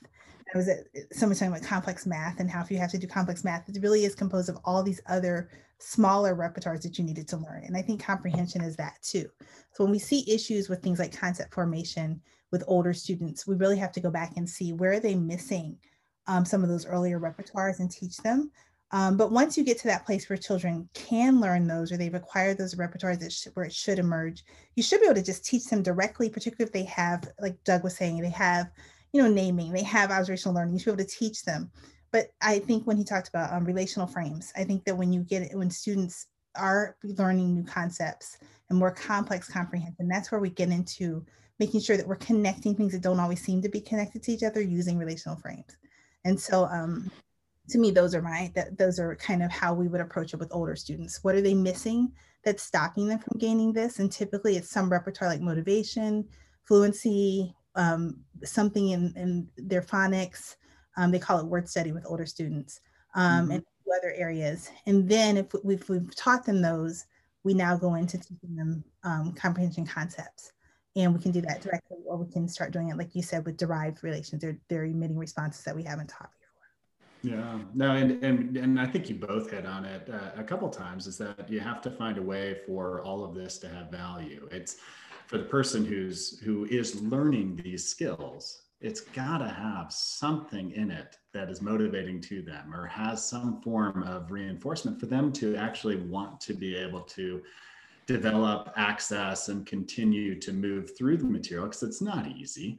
I 0.55 0.59
was 0.59 0.69
at 0.69 0.79
someone 1.13 1.37
talking 1.37 1.53
about 1.53 1.67
complex 1.67 2.07
math 2.07 2.39
and 2.39 2.49
how 2.49 2.61
if 2.61 2.71
you 2.71 2.79
have 2.79 2.91
to 2.93 2.99
do 2.99 3.07
complex 3.07 3.45
math, 3.45 3.69
it 3.69 3.83
really 3.83 4.05
is 4.05 4.15
composed 4.15 4.49
of 4.49 4.59
all 4.65 4.83
these 4.83 5.01
other 5.09 5.51
smaller 5.79 6.35
repertoires 6.35 6.83
that 6.83 6.99
you 6.99 7.05
needed 7.05 7.27
to 7.29 7.37
learn. 7.37 7.65
And 7.65 7.77
I 7.77 7.83
think 7.83 8.03
comprehension 8.03 8.63
is 8.63 8.77
that 8.77 8.95
too. 9.03 9.27
So 9.73 9.85
when 9.85 9.91
we 9.91 9.99
see 9.99 10.31
issues 10.33 10.69
with 10.69 10.83
things 10.83 10.99
like 10.99 11.17
concept 11.17 11.53
formation 11.53 12.21
with 12.53 12.65
older 12.69 12.93
students, 12.93 13.47
we 13.47 13.57
really 13.57 13.79
have 13.79 13.93
to 13.93 14.01
go 14.01 14.11
back 14.11 14.37
and 14.37 14.49
see 14.49 14.73
where 14.73 14.93
are 14.93 15.01
they 15.01 15.15
missing 15.15 15.77
um, 16.27 16.45
some 16.45 16.63
of 16.63 16.69
those 16.69 16.87
earlier 16.87 17.19
repertoires 17.19 17.81
and 17.81 17.91
teach 17.91 18.17
them. 18.19 18.51
Um, 18.93 19.17
but 19.17 19.31
once 19.31 19.57
you 19.57 19.65
get 19.65 19.79
to 19.79 19.89
that 19.89 20.05
place 20.05 20.29
where 20.29 20.37
children 20.37 20.89
can 20.95 21.41
learn 21.41 21.67
those 21.69 21.93
or 21.93 21.97
they've 21.97 22.13
acquired 22.13 22.59
those 22.59 22.75
repertoires 22.75 23.21
that 23.21 23.33
sh- 23.33 23.47
where 23.55 23.67
it 23.67 23.73
should 23.73 24.01
emerge, 24.01 24.45
you 24.75 24.83
should 24.83 25.01
be 25.01 25.07
able 25.07 25.15
to 25.15 25.23
just 25.23 25.45
teach 25.45 25.67
them 25.67 25.83
directly, 25.83 26.29
particularly 26.29 26.67
if 26.67 26.73
they 26.73 26.91
have, 26.91 27.29
like 27.41 27.63
Doug 27.65 27.85
was 27.85 27.97
saying, 27.97 28.21
they 28.21 28.31
have 28.31 28.71
you 29.13 29.23
know, 29.23 29.29
naming, 29.29 29.73
they 29.73 29.83
have 29.83 30.11
observational 30.11 30.55
learning, 30.55 30.75
you 30.75 30.81
should 30.81 30.97
be 30.97 31.03
able 31.03 31.11
to 31.11 31.17
teach 31.17 31.43
them. 31.45 31.71
But 32.13 32.29
I 32.41 32.59
think 32.59 32.87
when 32.87 32.97
he 32.97 33.05
talked 33.05 33.29
about 33.29 33.53
um, 33.53 33.65
relational 33.65 34.07
frames, 34.07 34.53
I 34.57 34.65
think 34.65 34.85
that 34.85 34.97
when 34.97 35.13
you 35.13 35.23
get 35.23 35.43
it, 35.43 35.57
when 35.57 35.71
students 35.71 36.27
are 36.57 36.97
learning 37.03 37.55
new 37.55 37.65
concepts 37.65 38.39
and 38.69 38.79
more 38.79 38.91
complex 38.91 39.49
comprehension, 39.49 40.09
that's 40.09 40.33
where 40.33 40.41
we 40.41 40.51
get 40.51 40.71
into 40.71 41.25
making 41.59 41.81
sure 41.81 41.97
that 41.97 42.07
we're 42.07 42.17
connecting 42.17 42.75
things 42.75 42.93
that 42.93 43.03
don't 43.03 43.21
always 43.21 43.43
seem 43.43 43.63
to 43.63 43.69
be 43.69 43.81
connected 43.81 44.23
to 44.23 44.33
each 44.33 44.43
other 44.43 44.61
using 44.61 44.99
relational 44.99 45.37
frames. 45.37 45.77
And 46.25 46.39
so 46.39 46.65
um, 46.65 47.11
to 47.71 47.79
me, 47.79 47.91
those 47.91 48.15
are 48.15 48.23
my, 48.23 48.51
that 48.55 48.79
those 48.79 48.99
are 48.99 49.17
kind 49.17 49.43
of 49.43 49.51
how 49.51 49.75
we 49.75 49.89
would 49.89 50.01
approach 50.01 50.35
it 50.35 50.41
with 50.41 50.53
older 50.53 50.77
students. 50.77 51.21
What 51.23 51.35
are 51.35 51.41
they 51.41 51.55
missing 51.55 52.13
that's 52.45 52.63
stopping 52.63 53.07
them 53.09 53.19
from 53.19 53.39
gaining 53.39 53.73
this. 53.73 53.99
And 53.99 54.11
typically 54.11 54.57
it's 54.57 54.71
some 54.71 54.91
repertoire 54.91 55.31
like 55.31 55.41
motivation, 55.41 56.27
fluency, 56.65 57.55
um, 57.75 58.19
something 58.45 58.91
in, 58.91 59.13
in 59.17 59.49
their 59.57 59.83
phonics. 59.83 60.57
Um, 60.97 61.11
they 61.11 61.19
call 61.19 61.39
it 61.39 61.47
word 61.47 61.69
study 61.69 61.93
with 61.93 62.07
older 62.07 62.27
students 62.27 62.81
um, 63.15 63.45
mm-hmm. 63.45 63.51
and 63.53 63.65
other 63.99 64.15
areas. 64.17 64.71
And 64.87 65.09
then 65.09 65.37
if 65.37 65.47
we've, 65.65 65.87
we've, 65.89 66.15
taught 66.15 66.45
them 66.45 66.63
those, 66.63 67.07
we 67.43 67.55
now 67.55 67.77
go 67.77 67.95
into 67.95 68.19
teaching 68.19 68.55
them 68.55 68.85
um, 69.03 69.33
comprehension 69.33 69.87
concepts. 69.87 70.53
And 70.97 71.15
we 71.15 71.21
can 71.21 71.33
do 71.33 71.41
that 71.43 71.61
directly, 71.61 71.99
or 72.05 72.17
we 72.17 72.31
can 72.31 72.49
start 72.49 72.73
doing 72.73 72.89
it, 72.89 72.97
like 72.97 73.15
you 73.15 73.23
said, 73.23 73.45
with 73.45 73.57
derived 73.57 74.03
relations. 74.03 74.43
They're, 74.43 74.59
they're 74.69 74.85
emitting 74.85 75.17
responses 75.17 75.65
that 75.65 75.75
we 75.75 75.85
haven't 75.85 76.09
taught 76.09 76.31
yeah, 77.23 77.59
no, 77.75 77.93
and 77.93 78.23
and 78.25 78.57
and 78.57 78.81
I 78.81 78.87
think 78.87 79.09
you 79.09 79.15
both 79.15 79.51
hit 79.51 79.67
on 79.67 79.85
it 79.85 80.09
uh, 80.13 80.41
a 80.41 80.45
couple 80.45 80.69
times. 80.71 81.07
Is 81.07 81.19
that 81.19 81.51
you 81.51 81.61
have 81.61 81.83
to 81.83 81.91
find 81.91 82.19
a 82.19 82.23
way 82.23 82.59
for 82.67 83.03
all 83.03 83.25
of 83.25 83.35
this 83.35 83.59
to 83.59 83.69
have 83.69 83.91
value. 83.91 84.49
It's 84.51 84.77
for 85.27 85.39
the 85.39 85.45
person 85.45 85.85
who's 85.85 86.41
who 86.41 86.65
is 86.67 87.01
learning 87.03 87.61
these 87.63 87.87
skills. 87.87 88.63
It's 88.81 89.03
got 89.03 89.39
to 89.39 89.49
have 89.49 89.93
something 89.93 90.71
in 90.73 90.91
it 90.91 91.19
that 91.35 91.51
is 91.51 91.61
motivating 91.61 92.23
to 92.23 92.41
them, 92.41 92.75
or 92.75 92.87
has 92.87 93.23
some 93.23 93.61
form 93.61 94.03
of 94.05 94.31
reinforcement 94.31 94.99
for 94.99 95.07
them 95.07 95.31
to 95.35 95.57
actually 95.57 95.97
want 95.97 96.41
to 96.43 96.55
be 96.55 96.75
able 96.75 97.03
to 97.03 97.43
develop 98.07 98.73
access 98.77 99.49
and 99.49 99.67
continue 99.67 100.41
to 100.41 100.53
move 100.53 100.97
through 100.97 101.19
the 101.19 101.25
material 101.25 101.67
because 101.67 101.83
it's 101.83 102.01
not 102.01 102.27
easy. 102.27 102.79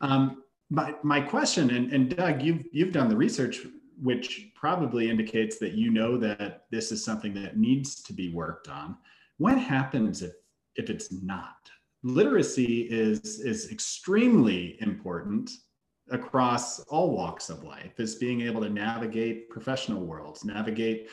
Um, 0.00 0.44
my, 0.70 0.94
my 1.02 1.20
question, 1.20 1.70
and, 1.70 1.92
and 1.92 2.16
Doug, 2.16 2.40
you've, 2.40 2.64
you've 2.72 2.92
done 2.92 3.08
the 3.08 3.16
research 3.16 3.66
which 4.02 4.50
probably 4.54 5.10
indicates 5.10 5.58
that 5.58 5.72
you 5.72 5.90
know 5.90 6.16
that 6.16 6.64
this 6.70 6.90
is 6.92 7.04
something 7.04 7.34
that 7.34 7.56
needs 7.56 8.02
to 8.02 8.12
be 8.12 8.32
worked 8.32 8.68
on. 8.68 8.96
What 9.38 9.58
happens 9.58 10.22
if, 10.22 10.32
if 10.76 10.90
it's 10.90 11.12
not? 11.12 11.70
Literacy 12.02 12.82
is, 12.90 13.40
is 13.40 13.70
extremely 13.70 14.80
important 14.80 15.50
across 16.10 16.80
all 16.84 17.10
walks 17.10 17.50
of 17.50 17.62
life, 17.62 18.00
is 18.00 18.16
being 18.16 18.40
able 18.40 18.62
to 18.62 18.70
navigate 18.70 19.50
professional 19.50 20.04
worlds, 20.04 20.44
navigate 20.44 21.08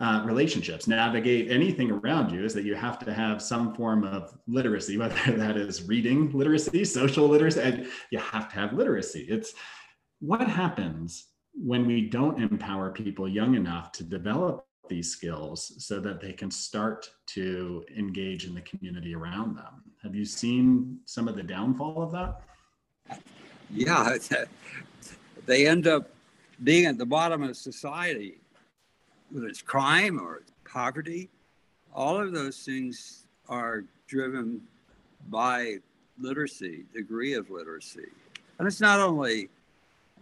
uh, 0.00 0.22
relationships, 0.24 0.88
navigate 0.88 1.50
anything 1.50 1.90
around 1.90 2.32
you, 2.32 2.44
is 2.44 2.52
that 2.52 2.64
you 2.64 2.74
have 2.74 2.98
to 2.98 3.14
have 3.14 3.40
some 3.40 3.74
form 3.74 4.02
of 4.02 4.36
literacy, 4.48 4.98
whether 4.98 5.32
that 5.32 5.56
is 5.56 5.84
reading 5.84 6.30
literacy, 6.32 6.84
social 6.84 7.28
literacy, 7.28 7.86
you 8.10 8.18
have 8.18 8.48
to 8.48 8.56
have 8.56 8.72
literacy. 8.72 9.24
It's 9.28 9.54
what 10.18 10.48
happens 10.48 11.28
when 11.54 11.86
we 11.86 12.02
don't 12.02 12.42
empower 12.42 12.90
people 12.90 13.28
young 13.28 13.54
enough 13.54 13.92
to 13.92 14.04
develop 14.04 14.66
these 14.88 15.10
skills 15.10 15.72
so 15.78 16.00
that 16.00 16.20
they 16.20 16.32
can 16.32 16.50
start 16.50 17.10
to 17.26 17.84
engage 17.96 18.46
in 18.46 18.54
the 18.54 18.60
community 18.62 19.14
around 19.14 19.56
them. 19.56 19.82
Have 20.02 20.14
you 20.14 20.24
seen 20.24 20.98
some 21.06 21.28
of 21.28 21.36
the 21.36 21.42
downfall 21.42 22.02
of 22.02 22.12
that? 22.12 23.20
Yeah, 23.70 24.16
uh, 24.30 24.44
they 25.46 25.66
end 25.66 25.86
up 25.86 26.10
being 26.62 26.86
at 26.86 26.98
the 26.98 27.06
bottom 27.06 27.42
of 27.42 27.56
society, 27.56 28.38
whether 29.30 29.46
it's 29.46 29.62
crime 29.62 30.20
or 30.20 30.42
poverty. 30.70 31.30
All 31.94 32.20
of 32.20 32.32
those 32.32 32.62
things 32.64 33.26
are 33.48 33.84
driven 34.06 34.60
by 35.28 35.76
literacy, 36.18 36.84
degree 36.92 37.34
of 37.34 37.50
literacy. 37.50 38.08
And 38.58 38.68
it's 38.68 38.80
not 38.80 39.00
only 39.00 39.48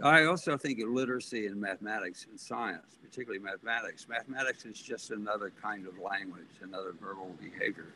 I 0.01 0.25
also 0.25 0.57
think 0.57 0.81
of 0.81 0.89
literacy 0.89 1.47
in 1.47 1.61
mathematics 1.61 2.27
and 2.31 2.39
science, 2.41 2.97
particularly 3.03 3.43
mathematics. 3.43 4.09
Mathematics 4.09 4.65
is 4.65 4.81
just 4.81 5.11
another 5.11 5.53
kind 5.63 5.87
of 5.87 5.99
language, 5.99 6.47
another 6.63 6.95
verbal 6.99 7.35
behavior. 7.41 7.93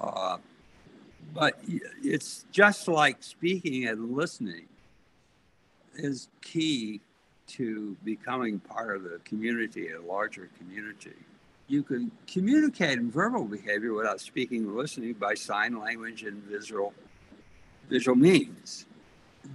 Uh, 0.00 0.38
but 1.34 1.58
it's 2.02 2.44
just 2.52 2.88
like 2.88 3.22
speaking 3.22 3.88
and 3.88 4.12
listening 4.12 4.66
is 5.94 6.28
key 6.40 7.00
to 7.48 7.96
becoming 8.04 8.60
part 8.60 8.96
of 8.96 9.02
the 9.02 9.18
community, 9.24 9.90
a 9.90 10.00
larger 10.00 10.48
community. 10.58 11.16
You 11.66 11.82
can 11.82 12.10
communicate 12.26 12.98
in 12.98 13.10
verbal 13.10 13.44
behavior 13.44 13.92
without 13.92 14.20
speaking 14.20 14.66
or 14.66 14.72
listening 14.72 15.14
by 15.14 15.34
sign 15.34 15.78
language 15.78 16.22
and 16.22 16.42
visual 16.44 16.94
visual 17.90 18.16
means. 18.16 18.86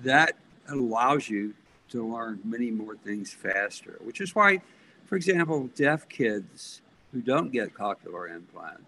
That 0.04 0.36
allows 0.70 1.30
you 1.30 1.54
to 1.90 2.06
learn 2.06 2.40
many 2.44 2.72
more 2.72 2.96
things 2.96 3.34
faster, 3.34 4.00
which 4.04 4.22
is 4.22 4.34
why, 4.36 4.62
for 5.06 5.16
example, 5.16 5.70
deaf 5.76 6.08
kids 6.10 6.82
who 7.12 7.22
don't 7.22 7.52
get 7.52 7.74
cochlear 7.74 8.34
implants 8.34 8.82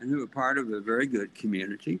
and 0.00 0.10
who 0.10 0.22
are 0.22 0.26
part 0.26 0.58
of 0.58 0.72
a 0.72 0.80
very 0.80 1.06
good 1.06 1.34
community 1.34 2.00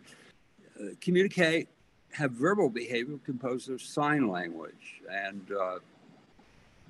uh, 0.80 0.88
communicate, 1.00 1.68
have 2.12 2.32
verbal 2.32 2.68
behavior 2.68 3.18
composed 3.24 3.70
of 3.70 3.82
sign 3.82 4.28
language. 4.28 5.02
And 5.10 5.52
uh, 5.52 5.78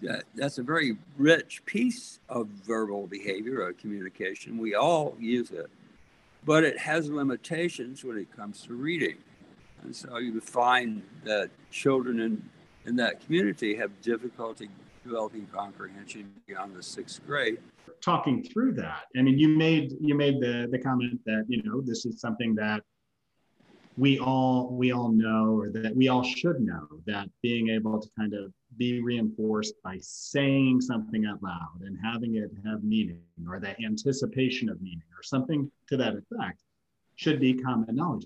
that, 0.03 0.25
that's 0.35 0.59
a 0.59 0.63
very 0.63 0.97
rich 1.19 1.63
piece 1.67 2.21
of 2.29 2.47
verbal 2.47 3.07
behavior 3.07 3.63
or 3.63 3.73
communication. 3.73 4.59
We 4.59 4.75
all 4.75 5.17
use 5.19 5.51
it, 5.51 5.71
but 6.45 6.65
it 6.65 6.79
has 6.79 7.11
limitations 7.11 8.05
when 8.05 8.17
it 8.17 8.35
comes 8.35 8.63
to 8.63 8.75
reading. 8.75 9.17
And 9.83 9.95
so 9.95 10.19
you 10.19 10.41
find 10.41 11.03
that 11.25 11.51
children 11.71 12.21
in 12.21 12.43
in 12.87 12.97
that 12.97 13.25
community 13.25 13.75
have 13.77 13.91
difficulty 14.01 14.69
developing 15.05 15.47
comprehension 15.53 16.33
beyond 16.47 16.75
the 16.75 16.83
sixth 16.83 17.25
grade. 17.27 17.59
Talking 18.01 18.43
through 18.43 18.73
that 18.75 19.03
i 19.15 19.21
mean 19.21 19.39
you 19.39 19.49
made 19.49 19.93
you 20.01 20.15
made 20.15 20.41
the 20.41 20.67
the 20.71 20.79
comment 20.79 21.21
that 21.27 21.45
you 21.49 21.63
know 21.63 21.83
this 21.83 22.07
is 22.07 22.19
something 22.19 22.55
that 22.55 22.83
we 23.99 24.19
all 24.19 24.71
we 24.73 24.91
all 24.93 25.11
know 25.11 25.59
or 25.59 25.69
that 25.71 25.95
we 25.95 26.09
all 26.09 26.23
should 26.23 26.61
know 26.61 26.87
that 27.07 27.29
being 27.43 27.69
able 27.69 28.01
to 28.01 28.09
kind 28.19 28.33
of 28.33 28.53
be 28.79 29.03
reinforced 29.03 29.75
by 29.85 29.99
saying 30.01 30.81
something 30.81 31.27
out 31.27 31.43
loud 31.43 31.83
and 31.83 31.99
having 32.03 32.37
it 32.37 32.51
have 32.65 32.83
meaning 32.83 33.21
or 33.47 33.61
that 33.61 33.77
anticipation 33.85 34.71
of 34.71 34.81
meaning 34.81 35.03
or 35.15 35.23
something 35.23 35.71
to 35.87 35.99
that 35.99 36.15
effect 36.15 36.63
should 37.17 37.39
be 37.39 37.53
common 37.53 37.95
knowledge 37.95 38.25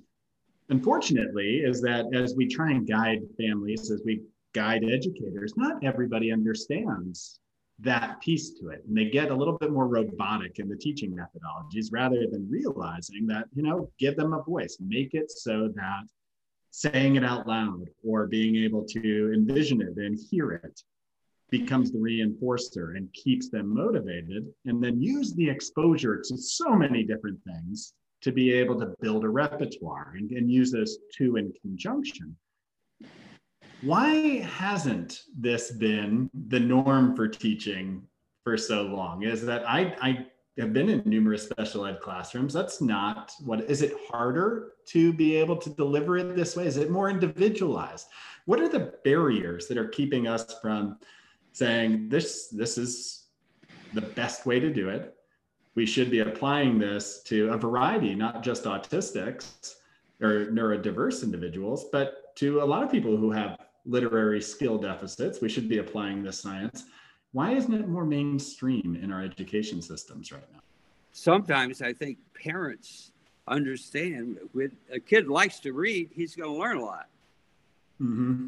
unfortunately 0.71 1.59
is 1.59 1.81
that 1.83 2.07
as 2.15 2.35
we 2.35 2.47
try 2.47 2.71
and 2.71 2.89
guide 2.89 3.21
families 3.39 3.91
as 3.91 4.03
we 4.05 4.23
guide 4.55 4.85
educators, 4.85 5.57
not 5.57 5.83
everybody 5.85 6.33
understands 6.33 7.41
that 7.81 8.21
piece 8.21 8.51
to 8.61 8.69
it. 8.69 8.83
And 8.87 8.97
they 8.97 9.07
get 9.07 9.31
a 9.31 9.35
little 9.35 9.59
bit 9.59 9.73
more 9.73 9.89
robotic 9.89 10.59
in 10.59 10.69
the 10.69 10.77
teaching 10.77 11.11
methodologies 11.11 11.89
rather 11.91 12.27
than 12.31 12.49
realizing 12.49 13.27
that, 13.27 13.47
you 13.55 13.63
know, 13.63 13.91
give 13.99 14.17
them 14.17 14.33
a 14.33 14.43
voice, 14.43 14.77
make 14.81 15.15
it 15.15 15.31
so 15.31 15.69
that 15.75 16.05
saying 16.71 17.17
it 17.17 17.25
out 17.25 17.47
loud 17.47 17.89
or 18.05 18.27
being 18.27 18.57
able 18.57 18.85
to 18.85 19.33
envision 19.33 19.81
it 19.81 19.97
and 19.97 20.19
hear 20.31 20.53
it 20.53 20.81
becomes 21.51 21.93
the 21.93 21.99
reinforcer 21.99 22.97
and 22.97 23.13
keeps 23.13 23.49
them 23.49 23.73
motivated. 23.73 24.47
And 24.67 24.83
then 24.83 25.01
use 25.01 25.35
the 25.35 25.49
exposure 25.49 26.23
to 26.25 26.37
so 26.37 26.75
many 26.75 27.05
different 27.05 27.39
things 27.45 27.95
to 28.25 28.33
be 28.33 28.53
able 28.53 28.79
to 28.81 28.95
build 29.01 29.25
a 29.25 29.29
repertoire 29.29 30.15
and, 30.17 30.31
and 30.33 30.51
use 30.51 30.73
those 30.73 30.99
two 31.17 31.37
in 31.37 31.53
conjunction 31.63 32.37
why 33.85 34.39
hasn't 34.39 35.25
this 35.37 35.71
been 35.71 36.31
the 36.49 36.59
norm 36.59 37.15
for 37.15 37.29
teaching 37.29 38.03
for 38.43 38.57
so 38.57 38.83
long? 38.85 39.25
Is 39.25 39.45
that 39.45 39.69
I, 39.69 39.95
I 40.01 40.27
have 40.59 40.73
been 40.73 40.89
in 40.89 41.03
numerous 41.05 41.43
special 41.43 41.85
ed 41.85 42.01
classrooms. 42.01 42.55
That's 42.55 42.81
not 42.81 43.33
what 43.45 43.61
is 43.63 43.83
it 43.83 43.93
harder 44.09 44.73
to 44.87 45.13
be 45.13 45.37
able 45.37 45.57
to 45.57 45.69
deliver 45.71 46.17
it 46.17 46.35
this 46.35 46.57
way? 46.57 46.67
Is 46.67 46.79
it 46.79 46.91
more 46.91 47.11
individualized? 47.11 48.07
What 48.47 48.61
are 48.61 48.69
the 48.69 48.95
barriers 49.05 49.67
that 49.69 49.77
are 49.77 49.89
keeping 49.89 50.29
us 50.29 50.59
from 50.63 50.99
saying 51.53 52.09
this 52.09 52.49
this 52.49 52.79
is 52.79 53.27
the 53.93 54.01
best 54.01 54.47
way 54.47 54.61
to 54.61 54.73
do 54.73 54.89
it? 54.89 55.15
We 55.75 55.87
should 55.87 56.11
be 56.11 56.21
applying 56.21 56.79
this 56.79 57.23
to 57.25 57.53
a 57.53 57.57
variety, 57.57 58.15
not 58.15 58.43
just 58.43 58.65
autistics 58.65 59.75
or 60.21 60.47
neurodiverse 60.47 61.25
individuals, 61.25 61.87
but 61.91 62.35
to 62.37 62.63
a 62.63 62.65
lot 62.65 62.83
of 62.83 62.91
people 62.91 63.17
who 63.17 63.31
have 63.33 63.59
literary 63.87 64.41
skill 64.41 64.79
deficits. 64.79 65.41
We 65.41 65.49
should 65.49 65.69
be 65.69 65.79
applying 65.79 66.23
this 66.23 66.39
science. 66.39 66.85
Why 67.33 67.53
isn't 67.53 67.75
it 67.75 67.89
more 67.89 68.05
mainstream 68.05 68.99
in 69.03 69.13
our 69.13 69.23
education 69.23 69.83
systems 69.83 70.33
right 70.33 70.45
now? 70.53 70.61
Sometimes 71.13 71.83
I 71.83 71.93
think 71.93 72.19
parents 72.35 73.13
understand 73.47 74.39
when 74.53 74.73
a 74.91 74.99
kid 74.99 75.29
likes 75.29 75.59
to 75.61 75.73
read, 75.73 76.11
he's 76.13 76.35
going 76.35 76.51
to 76.51 76.57
learn 76.57 76.77
a 76.79 76.85
lot. 76.85 77.09
Mm-hmm. 78.01 78.47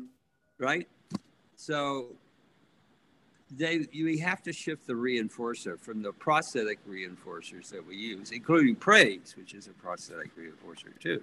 Right? 0.58 0.88
So 1.56 2.06
they 3.50 3.86
we 3.92 4.18
have 4.18 4.42
to 4.42 4.52
shift 4.52 4.86
the 4.86 4.92
reinforcer 4.92 5.78
from 5.78 6.02
the 6.02 6.12
prosthetic 6.12 6.78
reinforcers 6.88 7.70
that 7.70 7.86
we 7.86 7.96
use, 7.96 8.32
including 8.32 8.74
praise, 8.74 9.34
which 9.36 9.54
is 9.54 9.68
a 9.68 9.70
prosthetic 9.70 10.30
reinforcer 10.36 10.98
too, 11.00 11.22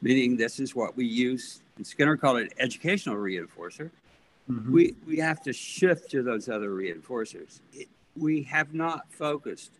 meaning 0.00 0.36
this 0.36 0.58
is 0.58 0.74
what 0.74 0.96
we 0.96 1.04
use. 1.04 1.62
And 1.76 1.86
Skinner 1.86 2.16
called 2.16 2.38
it 2.38 2.54
educational 2.58 3.16
reinforcer. 3.16 3.90
Mm-hmm. 4.50 4.72
We, 4.72 4.94
we 5.06 5.18
have 5.18 5.42
to 5.42 5.52
shift 5.52 6.10
to 6.10 6.22
those 6.22 6.48
other 6.48 6.70
reinforcers. 6.70 7.60
It, 7.72 7.88
we 8.16 8.42
have 8.44 8.74
not 8.74 9.10
focused 9.10 9.72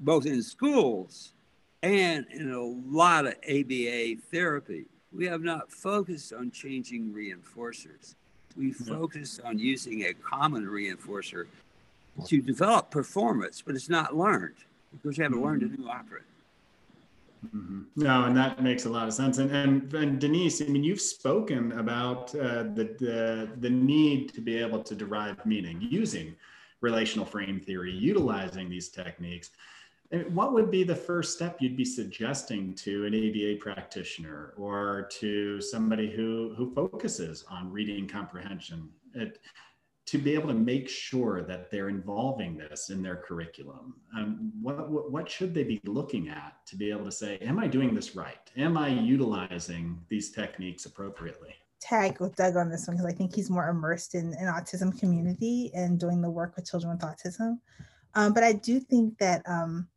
both 0.00 0.26
in 0.26 0.42
schools 0.42 1.32
and 1.82 2.26
in 2.32 2.52
a 2.52 2.60
lot 2.60 3.26
of 3.26 3.34
ABA 3.48 4.16
therapy, 4.30 4.86
we 5.12 5.26
have 5.26 5.42
not 5.42 5.70
focused 5.70 6.32
on 6.32 6.50
changing 6.50 7.12
reinforcers. 7.12 8.14
We 8.58 8.72
focus 8.72 9.40
on 9.44 9.58
using 9.58 10.06
a 10.06 10.14
common 10.14 10.66
reinforcer 10.66 11.46
to 12.26 12.42
develop 12.42 12.90
performance, 12.90 13.62
but 13.64 13.76
it's 13.76 13.88
not 13.88 14.16
learned 14.16 14.56
because 14.92 15.16
you 15.16 15.22
haven't 15.22 15.38
mm-hmm. 15.38 15.46
learned 15.46 15.62
a 15.62 15.80
new 15.80 15.88
operant. 15.88 16.24
Mm-hmm. 17.46 17.82
No, 17.94 18.24
and 18.24 18.36
that 18.36 18.60
makes 18.62 18.84
a 18.84 18.88
lot 18.88 19.06
of 19.06 19.14
sense. 19.14 19.38
And, 19.38 19.50
and, 19.52 19.94
and 19.94 20.20
Denise, 20.20 20.60
I 20.60 20.64
mean, 20.64 20.82
you've 20.82 21.00
spoken 21.00 21.72
about 21.78 22.34
uh, 22.34 22.64
the, 22.64 22.96
the, 22.98 23.48
the 23.58 23.70
need 23.70 24.34
to 24.34 24.40
be 24.40 24.58
able 24.58 24.82
to 24.82 24.94
derive 24.96 25.46
meaning 25.46 25.78
using 25.80 26.34
relational 26.80 27.24
frame 27.24 27.60
theory, 27.60 27.92
utilizing 27.92 28.68
these 28.68 28.88
techniques. 28.88 29.50
What 30.10 30.54
would 30.54 30.70
be 30.70 30.84
the 30.84 30.96
first 30.96 31.34
step 31.34 31.58
you'd 31.60 31.76
be 31.76 31.84
suggesting 31.84 32.74
to 32.76 33.04
an 33.04 33.14
ABA 33.14 33.56
practitioner 33.60 34.54
or 34.56 35.06
to 35.18 35.60
somebody 35.60 36.10
who, 36.10 36.54
who 36.56 36.72
focuses 36.74 37.44
on 37.50 37.70
reading 37.70 38.08
comprehension? 38.08 38.88
It, 39.14 39.38
to 40.08 40.16
be 40.16 40.32
able 40.32 40.48
to 40.48 40.54
make 40.54 40.88
sure 40.88 41.42
that 41.42 41.70
they're 41.70 41.90
involving 41.90 42.56
this 42.56 42.88
in 42.88 43.02
their 43.02 43.16
curriculum. 43.16 43.94
Um, 44.16 44.50
what, 44.62 44.88
what, 44.88 45.12
what, 45.12 45.28
should 45.28 45.52
they 45.52 45.64
be 45.64 45.82
looking 45.84 46.30
at 46.30 46.54
to 46.64 46.76
be 46.76 46.88
able 46.90 47.04
to 47.04 47.12
say 47.12 47.36
am 47.42 47.58
i 47.58 47.66
doing 47.66 47.94
this 47.94 48.16
right? 48.16 48.50
Am 48.56 48.78
i 48.78 48.88
utilizing 48.88 50.00
these 50.08 50.30
techniques 50.30 50.86
appropriately? 50.86 51.54
Tag 51.78 52.20
with 52.20 52.34
doug 52.36 52.56
on 52.56 52.70
this 52.70 52.88
one 52.88 52.96
because 52.96 53.12
i 53.12 53.14
think 53.14 53.34
he's 53.34 53.50
more 53.50 53.68
immersed 53.68 54.14
in 54.14 54.32
an 54.40 54.46
autism 54.46 54.98
community 54.98 55.70
and 55.74 56.00
doing 56.00 56.22
the 56.22 56.30
work 56.30 56.56
with 56.56 56.66
children 56.66 56.90
with 56.90 57.02
autism. 57.02 57.58
Um, 58.14 58.32
but 58.32 58.42
i 58.42 58.54
do 58.54 58.80
think 58.80 59.18
that 59.18 59.42
um, 59.46 59.88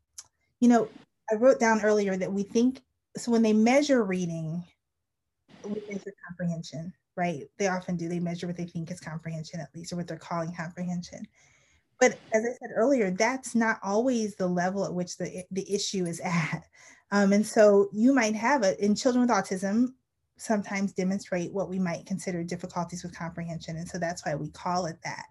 you 0.62 0.70
know 0.70 0.88
i 1.30 1.36
wrote 1.36 1.60
down 1.60 1.82
earlier 1.82 2.16
that 2.16 2.32
we 2.32 2.44
think 2.44 2.82
so 3.18 3.30
when 3.32 3.42
they 3.42 3.54
measure 3.54 4.04
reading 4.04 4.64
we 5.66 5.82
measure 5.90 6.14
comprehension 6.26 6.94
right? 7.16 7.44
They 7.58 7.68
often 7.68 7.98
do. 7.98 8.08
They 8.08 8.20
measure 8.20 8.48
what 8.48 8.58
they 8.58 8.66
think 8.66 8.92
is 8.92 9.00
comprehension, 9.00 9.60
at 9.60 9.70
least, 9.76 9.94
or 9.94 9.98
what 9.98 10.08
they're 10.08 10.18
calling 10.18 10.54
comprehension. 10.56 11.28
But 12.00 12.18
as 12.34 12.44
I 12.44 12.54
said 12.60 12.72
earlier, 12.76 13.12
that's 13.12 13.54
not 13.54 13.80
always 13.84 14.36
the 14.36 14.48
level 14.48 14.86
at 14.86 14.94
which 14.94 15.18
the, 15.18 15.44
the 15.52 15.72
issue 15.72 16.06
is 16.06 16.20
at. 16.24 16.64
Um, 17.12 17.34
and 17.34 17.46
so 17.46 17.90
you 17.92 18.14
might 18.14 18.36
have 18.36 18.64
it 18.64 18.80
in 18.80 18.96
children 18.96 19.22
with 19.22 19.30
autism, 19.30 19.90
sometimes 20.38 20.94
demonstrate 20.94 21.54
what 21.54 21.70
we 21.70 21.78
might 21.78 22.06
consider 22.06 22.44
difficulties 22.44 23.04
with 23.04 23.16
comprehension. 23.16 23.76
And 23.76 23.88
so 23.88 24.00
that's 24.00 24.26
why 24.26 24.34
we 24.34 24.50
call 24.50 24.86
it 24.86 24.98
that. 25.04 25.26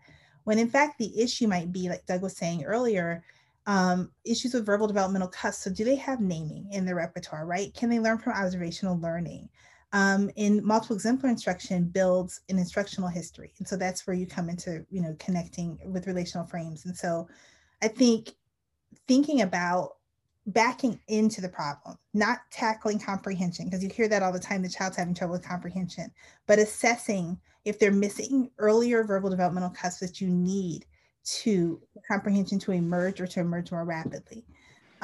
When 0.45 0.59
in 0.59 0.69
fact, 0.69 0.99
the 0.99 1.19
issue 1.21 1.49
might 1.49 1.73
be, 1.73 1.89
like 1.89 2.07
Doug 2.07 2.23
was 2.23 2.37
saying 2.37 2.65
earlier, 2.65 3.25
um, 3.67 4.11
issues 4.25 4.55
with 4.55 4.67
verbal 4.67 4.87
developmental 4.87 5.29
cusp. 5.29 5.63
So, 5.63 5.71
do 5.71 5.85
they 5.85 5.97
have 5.97 6.21
naming 6.21 6.69
in 6.73 6.85
their 6.85 6.97
repertoire, 6.97 7.47
right? 7.47 7.73
Can 7.75 7.91
they 7.91 8.01
learn 8.01 8.19
from 8.19 8.33
observational 8.33 8.99
learning? 8.99 9.49
um, 9.93 10.31
in 10.37 10.65
multiple 10.65 10.97
exemplar 10.97 11.31
instruction 11.31 11.85
builds 11.85 12.41
an 12.49 12.59
instructional 12.59 13.09
history. 13.09 13.53
And 13.59 13.67
so 13.67 13.77
that's 13.77 14.07
where 14.07 14.15
you 14.15 14.27
come 14.27 14.49
into, 14.49 14.85
you 14.91 15.03
know, 15.03 15.17
connecting 15.19 15.79
with 15.85 16.07
relational 16.07 16.47
frames. 16.47 16.85
And 16.85 16.97
so 16.97 17.29
I 17.83 17.89
think 17.89 18.31
thinking 19.09 19.43
about 19.43 19.97
backing 20.47 21.01
into 21.09 21.41
the 21.41 21.49
problem, 21.49 21.97
not 22.15 22.39
tackling 22.51 23.01
comprehension, 23.01 23.67
because 23.67 23.83
you 23.83 23.91
hear 23.91 24.09
that 24.09 24.23
all 24.23 24.33
the 24.33 24.39
time, 24.39 24.63
the 24.63 24.69
child's 24.69 24.97
having 24.97 25.15
trouble 25.15 25.33
with 25.33 25.47
comprehension, 25.47 26.11
but 26.47 26.59
assessing 26.59 27.39
if 27.65 27.79
they're 27.79 27.93
missing 27.93 28.51
earlier 28.59 29.05
verbal 29.05 29.31
developmental 29.31 29.71
cusps 29.71 30.01
that 30.01 30.21
you 30.21 30.29
need 30.29 30.87
to 31.25 31.81
comprehension 32.09 32.59
to 32.61 32.73
emerge 32.73 33.21
or 33.21 33.27
to 33.27 33.41
emerge 33.41 33.71
more 33.71 33.85
rapidly. 33.85 34.45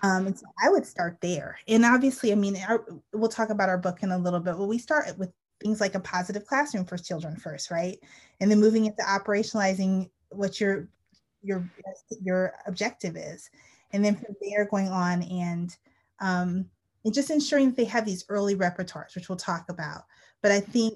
Um, 0.03 0.27
and 0.27 0.39
so 0.39 0.47
I 0.63 0.69
would 0.69 0.87
start 0.87 1.19
there. 1.21 1.59
And 1.69 1.85
obviously, 1.85 2.33
I 2.33 2.35
mean, 2.35 2.57
our, 2.69 2.85
we'll 3.13 3.31
talk 3.31 3.51
about 3.51 3.69
our 3.69 3.79
book 3.79 4.03
in 4.03 4.13
a 4.13 4.19
little 4.19 4.41
bit, 4.41 4.57
but 4.57 4.67
we 4.67 4.79
start 4.79 5.17
with 5.19 5.31
things 5.63 5.81
like 5.81 5.95
a 5.95 6.01
positive 6.01 6.47
classroom 6.47 6.85
for 6.85 6.99
children 6.99 7.37
first, 7.37 7.71
right? 7.71 7.99
And 8.41 8.51
then 8.51 8.61
moving 8.61 8.87
into 8.87 9.03
operationalizing 9.03 10.11
what 10.31 10.61
your 10.61 10.89
your 11.43 11.69
your 12.21 12.55
objective 12.67 13.17
is, 13.17 13.49
and 13.93 14.05
then 14.05 14.17
from 14.17 14.35
there 14.43 14.67
going 14.67 14.89
on 14.89 15.23
and 15.23 15.75
um, 16.21 16.67
and 17.05 17.15
just 17.15 17.31
ensuring 17.31 17.69
that 17.69 17.77
they 17.77 17.85
have 17.85 18.05
these 18.05 18.25
early 18.29 18.57
repertoires, 18.57 19.15
which 19.15 19.29
we'll 19.29 19.37
talk 19.37 19.67
about. 19.71 20.03
But 20.43 20.53
I 20.53 20.61
think 20.61 20.95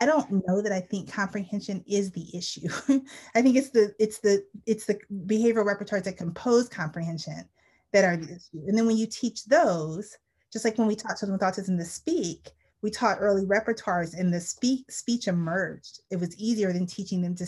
I 0.00 0.06
don't 0.06 0.42
know 0.46 0.62
that 0.62 0.72
I 0.72 0.80
think 0.80 1.12
comprehension 1.12 1.84
is 1.86 2.10
the 2.12 2.26
issue. 2.36 2.68
I 3.34 3.42
think 3.42 3.56
it's 3.56 3.70
the 3.70 3.94
it's 3.98 4.18
the 4.20 4.44
it's 4.66 4.86
the 4.86 4.98
behavioral 5.26 5.66
repertoires 5.66 6.04
that 6.04 6.16
compose 6.16 6.68
comprehension 6.68 7.48
that 7.92 8.04
are 8.04 8.16
the 8.16 8.26
issue. 8.26 8.66
And 8.66 8.76
then 8.76 8.86
when 8.86 8.96
you 8.96 9.06
teach 9.06 9.44
those, 9.46 10.16
just 10.52 10.64
like 10.64 10.78
when 10.78 10.86
we 10.86 10.94
taught 10.94 11.18
children 11.18 11.32
with 11.32 11.40
autism 11.40 11.78
to 11.78 11.84
speak, 11.84 12.50
we 12.82 12.90
taught 12.90 13.18
early 13.20 13.44
repertoires 13.44 14.18
and 14.18 14.32
the 14.32 14.40
speak, 14.40 14.90
speech 14.90 15.26
emerged. 15.26 16.00
It 16.10 16.20
was 16.20 16.38
easier 16.38 16.72
than 16.72 16.86
teaching 16.86 17.22
them 17.22 17.34
to 17.36 17.46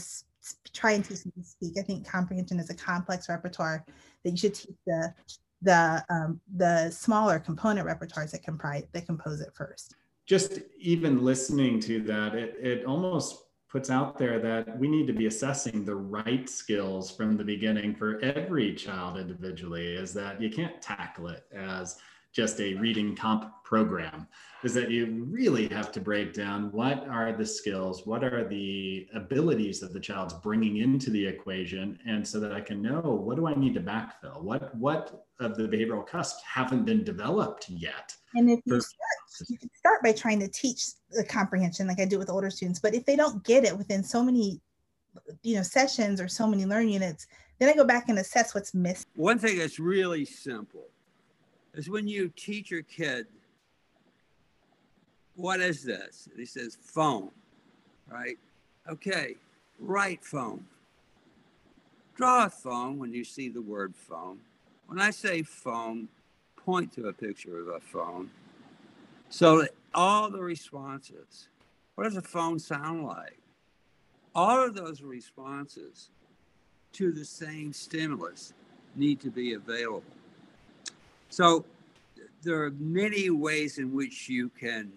try 0.72 0.92
and 0.92 1.04
teach 1.04 1.22
them 1.22 1.32
to 1.36 1.44
speak. 1.44 1.74
I 1.78 1.82
think 1.82 2.08
comprehension 2.08 2.58
is 2.58 2.70
a 2.70 2.74
complex 2.74 3.28
repertoire 3.28 3.84
that 4.24 4.30
you 4.30 4.36
should 4.36 4.54
teach 4.54 4.76
the 4.86 5.14
the 5.62 6.02
um, 6.08 6.40
the 6.56 6.90
smaller 6.90 7.38
component 7.38 7.86
repertoires 7.86 8.30
that 8.32 8.42
comprise 8.42 8.84
that 8.92 9.06
compose 9.06 9.40
it 9.40 9.54
first. 9.54 9.94
Just 10.30 10.60
even 10.78 11.24
listening 11.24 11.80
to 11.80 12.00
that, 12.02 12.36
it 12.36 12.54
it 12.62 12.84
almost 12.84 13.46
puts 13.68 13.90
out 13.90 14.16
there 14.16 14.38
that 14.38 14.78
we 14.78 14.86
need 14.86 15.08
to 15.08 15.12
be 15.12 15.26
assessing 15.26 15.84
the 15.84 15.96
right 15.96 16.48
skills 16.48 17.10
from 17.10 17.36
the 17.36 17.42
beginning 17.42 17.96
for 17.96 18.20
every 18.20 18.72
child 18.76 19.18
individually 19.18 19.88
is 19.88 20.14
that 20.14 20.40
you 20.40 20.48
can't 20.48 20.80
tackle 20.80 21.26
it 21.26 21.46
as 21.52 21.96
just 22.32 22.60
a 22.60 22.74
reading 22.74 23.16
comp 23.16 23.52
program 23.64 24.26
is 24.62 24.74
that 24.74 24.90
you 24.90 25.26
really 25.28 25.68
have 25.68 25.90
to 25.90 26.00
break 26.00 26.32
down 26.32 26.70
what 26.72 27.06
are 27.08 27.32
the 27.32 27.46
skills 27.46 28.06
what 28.06 28.22
are 28.22 28.46
the 28.48 29.08
abilities 29.14 29.80
that 29.80 29.92
the 29.92 30.00
child's 30.00 30.34
bringing 30.34 30.78
into 30.78 31.10
the 31.10 31.24
equation 31.24 31.98
and 32.06 32.26
so 32.26 32.38
that 32.38 32.52
i 32.52 32.60
can 32.60 32.82
know 32.82 33.00
what 33.00 33.36
do 33.36 33.46
i 33.46 33.54
need 33.54 33.74
to 33.74 33.80
backfill? 33.80 34.42
What 34.42 34.74
what 34.74 35.24
of 35.38 35.56
the 35.56 35.64
behavioral 35.64 36.06
cusps 36.06 36.42
haven't 36.44 36.84
been 36.84 37.02
developed 37.02 37.68
yet? 37.70 38.14
And 38.34 38.50
if 38.50 38.60
you 38.66 38.80
start, 38.80 39.48
you 39.48 39.56
can 39.56 39.70
start 39.74 40.02
by 40.02 40.12
trying 40.12 40.38
to 40.40 40.48
teach 40.48 40.90
the 41.10 41.24
comprehension 41.24 41.86
like 41.86 42.00
i 42.00 42.04
do 42.04 42.18
with 42.18 42.30
older 42.30 42.50
students 42.50 42.78
but 42.78 42.94
if 42.94 43.04
they 43.04 43.16
don't 43.16 43.42
get 43.44 43.64
it 43.64 43.76
within 43.76 44.02
so 44.02 44.22
many 44.22 44.60
you 45.42 45.56
know 45.56 45.62
sessions 45.62 46.20
or 46.20 46.28
so 46.28 46.46
many 46.46 46.64
learning 46.64 46.90
units 46.90 47.26
then 47.58 47.68
i 47.68 47.74
go 47.74 47.84
back 47.84 48.08
and 48.08 48.18
assess 48.18 48.54
what's 48.54 48.74
missing 48.74 49.06
one 49.14 49.38
thing 49.38 49.58
that's 49.58 49.78
really 49.78 50.24
simple 50.24 50.89
is 51.74 51.88
when 51.88 52.08
you 52.08 52.28
teach 52.36 52.70
your 52.70 52.82
kid 52.82 53.26
what 55.40 55.60
is 55.60 55.82
this? 55.82 56.28
And 56.30 56.38
he 56.38 56.44
says, 56.44 56.76
phone, 56.80 57.30
right? 58.10 58.36
Okay, 58.88 59.36
write 59.78 60.22
phone. 60.22 60.64
Draw 62.14 62.44
a 62.44 62.50
phone 62.50 62.98
when 62.98 63.14
you 63.14 63.24
see 63.24 63.48
the 63.48 63.62
word 63.62 63.94
phone. 63.96 64.38
When 64.86 65.00
I 65.00 65.10
say 65.10 65.42
phone, 65.42 66.08
point 66.56 66.92
to 66.94 67.08
a 67.08 67.12
picture 67.12 67.58
of 67.60 67.68
a 67.68 67.80
phone. 67.80 68.30
So 69.30 69.66
all 69.94 70.30
the 70.30 70.42
responses, 70.42 71.48
what 71.94 72.04
does 72.04 72.16
a 72.16 72.22
phone 72.22 72.58
sound 72.58 73.04
like? 73.04 73.38
All 74.34 74.62
of 74.62 74.74
those 74.74 75.00
responses 75.00 76.10
to 76.92 77.12
the 77.12 77.24
same 77.24 77.72
stimulus 77.72 78.52
need 78.94 79.20
to 79.20 79.30
be 79.30 79.54
available. 79.54 80.02
So 81.30 81.64
there 82.42 82.62
are 82.62 82.70
many 82.78 83.30
ways 83.30 83.78
in 83.78 83.94
which 83.94 84.28
you 84.28 84.50
can 84.50 84.92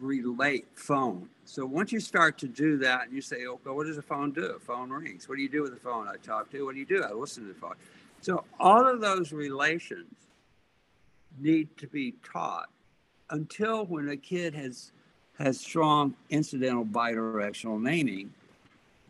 relate 0.00 0.66
phone. 0.74 1.28
So 1.44 1.66
once 1.66 1.90
you 1.90 1.98
start 1.98 2.38
to 2.38 2.46
do 2.46 2.78
that 2.78 3.06
and 3.06 3.12
you 3.12 3.20
say, 3.20 3.46
oh, 3.46 3.54
okay, 3.54 3.70
what 3.70 3.86
does 3.86 3.98
a 3.98 4.02
phone 4.02 4.30
do? 4.32 4.44
A 4.44 4.58
phone 4.60 4.90
rings. 4.90 5.28
What 5.28 5.36
do 5.36 5.42
you 5.42 5.48
do 5.48 5.62
with 5.62 5.72
the 5.72 5.80
phone? 5.80 6.06
I 6.06 6.16
talk 6.16 6.50
to. 6.52 6.64
What 6.64 6.74
do 6.74 6.78
you 6.78 6.86
do? 6.86 7.02
I 7.02 7.12
listen 7.12 7.46
to 7.46 7.52
the 7.52 7.58
phone. 7.58 7.74
So 8.20 8.44
all 8.60 8.86
of 8.86 9.00
those 9.00 9.32
relations 9.32 10.12
need 11.40 11.68
to 11.78 11.86
be 11.86 12.14
taught 12.22 12.68
until 13.30 13.84
when 13.86 14.08
a 14.08 14.16
kid 14.16 14.54
has 14.54 14.92
has 15.38 15.60
strong 15.60 16.14
incidental 16.30 16.84
bidirectional 16.84 17.80
naming, 17.80 18.32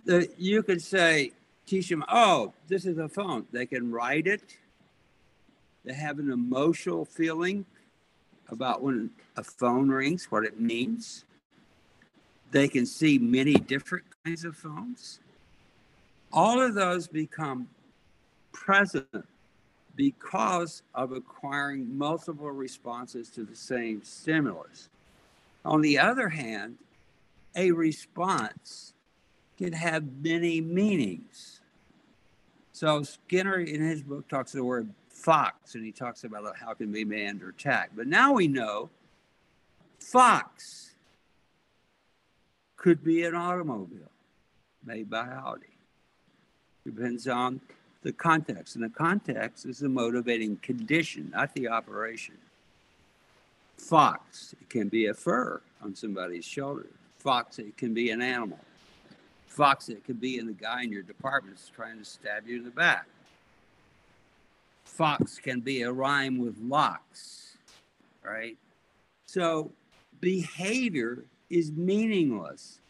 that 0.05 0.39
you 0.39 0.63
could 0.63 0.83
say, 0.83 1.33
teach 1.67 1.89
them, 1.89 2.05
oh, 2.09 2.53
this 2.69 2.85
is 2.85 2.99
a 2.99 3.09
phone. 3.09 3.47
They 3.51 3.65
can 3.65 3.91
write 3.91 4.27
it. 4.27 4.43
They 5.85 5.95
have 5.95 6.19
an 6.19 6.31
emotional 6.31 7.05
feeling 7.05 7.65
about 8.49 8.83
when 8.83 9.11
a 9.37 9.45
phone 9.45 9.89
rings, 9.89 10.27
what 10.31 10.45
it 10.45 10.61
means. 10.61 11.25
They 12.51 12.69
can 12.69 12.87
see 12.87 13.19
many 13.19 13.55
different 13.55 14.05
kinds 14.25 14.45
of 14.45 14.57
phones. 14.57 15.21
All 16.33 16.61
of 16.61 16.75
those 16.75 17.07
become 17.09 17.69
present 18.53 19.07
because 19.97 20.83
of 20.95 21.13
acquiring 21.13 21.97
multiple 21.97 22.51
responses 22.51 23.31
to 23.31 23.45
the 23.45 23.57
same 23.57 24.03
stimulus. 24.05 24.89
On 25.65 25.81
the 25.81 25.99
other 25.99 26.29
hand, 26.29 26.79
a 27.57 27.73
response 27.73 28.93
can 29.59 29.73
have 29.73 30.05
many 30.23 30.61
meanings. 30.61 31.61
So 32.73 33.03
Skinner 33.03 33.59
in 33.59 33.83
his 33.83 34.03
book 34.03 34.29
talks 34.29 34.53
the 34.53 34.63
word 34.63 34.89
fox, 35.19 35.75
and 35.75 35.85
he 35.85 35.93
talks 35.93 36.25
about 36.25 36.57
how 36.57 36.73
can 36.75 36.93
be 36.93 37.05
manned 37.05 37.43
or 37.43 37.51
attacked. 37.51 37.97
But 37.97 38.07
now 38.07 38.33
we 38.33 38.49
know 38.49 38.89
fox 39.99 40.95
could 42.77 43.03
be 43.03 43.25
an 43.25 43.35
automobile 43.35 44.11
made 44.85 45.11
by 45.11 45.27
Audi. 45.27 45.67
Depends 46.85 47.27
on 47.27 47.61
the 48.03 48.13
context, 48.13 48.77
and 48.77 48.85
the 48.85 48.89
context 48.89 49.67
is 49.67 49.81
the 49.81 49.89
motivating 49.89 50.57
condition, 50.59 51.31
not 51.35 51.53
the 51.55 51.69
operation. 51.69 52.37
Fox, 53.77 54.55
it 54.61 54.71
can 54.71 54.89
be 54.89 55.07
a 55.07 55.15
fur 55.15 55.61
on 55.83 55.95
somebody's 55.95 56.45
shoulder. 56.45 56.87
Fox, 57.19 57.59
it 57.59 57.77
can 57.77 57.93
be 57.93 58.11
an 58.11 58.23
animal. 58.23 58.59
Fox, 59.49 59.89
it 59.89 60.05
could 60.05 60.21
be 60.21 60.39
in 60.39 60.47
the 60.47 60.53
guy 60.53 60.85
in 60.85 60.93
your 60.93 61.03
department 61.03 61.57
that's 61.57 61.69
trying 61.69 61.99
to 61.99 62.05
stab 62.05 62.47
you 62.47 62.59
in 62.59 62.65
the 62.65 62.71
back. 62.71 63.07
Fox 64.99 65.39
can 65.39 65.61
be 65.61 65.83
a 65.83 65.93
rhyme 65.93 66.39
with 66.39 66.59
locks, 66.59 67.57
right? 68.25 68.57
So 69.27 69.71
behavior 70.19 71.25
is 71.51 71.71
meaningless 71.71 72.81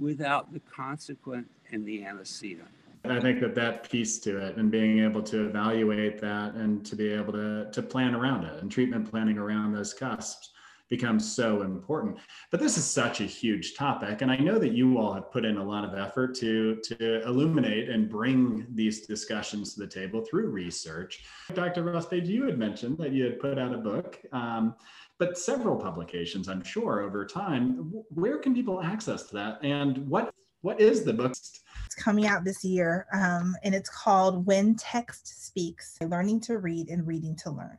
without 0.00 0.54
the 0.54 0.60
consequent 0.60 1.46
and 1.70 1.86
the 1.86 2.02
antecedent. 2.06 2.68
I 3.04 3.20
think 3.20 3.40
that 3.40 3.54
that 3.56 3.90
piece 3.90 4.18
to 4.20 4.38
it 4.38 4.56
and 4.56 4.70
being 4.70 5.00
able 5.00 5.22
to 5.24 5.44
evaluate 5.44 6.18
that 6.22 6.54
and 6.54 6.84
to 6.86 6.96
be 6.96 7.12
able 7.12 7.34
to, 7.34 7.70
to 7.72 7.82
plan 7.82 8.14
around 8.14 8.44
it 8.44 8.62
and 8.62 8.72
treatment 8.72 9.10
planning 9.10 9.36
around 9.36 9.74
those 9.74 9.92
cusps 9.92 10.52
becomes 10.88 11.30
so 11.30 11.62
important. 11.62 12.18
But 12.50 12.60
this 12.60 12.78
is 12.78 12.84
such 12.84 13.20
a 13.20 13.24
huge 13.24 13.74
topic. 13.74 14.22
And 14.22 14.30
I 14.30 14.36
know 14.36 14.58
that 14.58 14.72
you 14.72 14.98
all 14.98 15.12
have 15.12 15.30
put 15.30 15.44
in 15.44 15.58
a 15.58 15.64
lot 15.64 15.84
of 15.84 15.98
effort 15.98 16.34
to, 16.36 16.76
to 16.84 17.22
illuminate 17.26 17.88
and 17.88 18.08
bring 18.08 18.66
these 18.74 19.06
discussions 19.06 19.74
to 19.74 19.80
the 19.80 19.86
table 19.86 20.24
through 20.24 20.48
research. 20.48 21.24
Dr. 21.54 21.82
Ross-Page, 21.82 22.28
you 22.28 22.44
had 22.44 22.58
mentioned 22.58 22.98
that 22.98 23.12
you 23.12 23.24
had 23.24 23.38
put 23.38 23.58
out 23.58 23.74
a 23.74 23.78
book. 23.78 24.18
Um, 24.32 24.74
but 25.18 25.36
several 25.36 25.76
publications, 25.76 26.48
I'm 26.48 26.62
sure, 26.62 27.02
over 27.02 27.26
time. 27.26 27.92
Where 28.10 28.38
can 28.38 28.54
people 28.54 28.80
access 28.80 29.24
that? 29.30 29.58
And 29.62 30.08
what 30.08 30.32
what 30.60 30.80
is 30.80 31.04
the 31.04 31.12
book? 31.12 31.30
It's 31.30 31.94
coming 31.94 32.26
out 32.26 32.44
this 32.44 32.64
year, 32.64 33.06
um, 33.12 33.54
and 33.62 33.74
it's 33.74 33.90
called 33.90 34.46
When 34.46 34.74
Text 34.74 35.46
Speaks: 35.46 35.96
Learning 36.00 36.40
to 36.42 36.58
Read 36.58 36.88
and 36.88 37.06
Reading 37.06 37.36
to 37.36 37.50
Learn. 37.50 37.78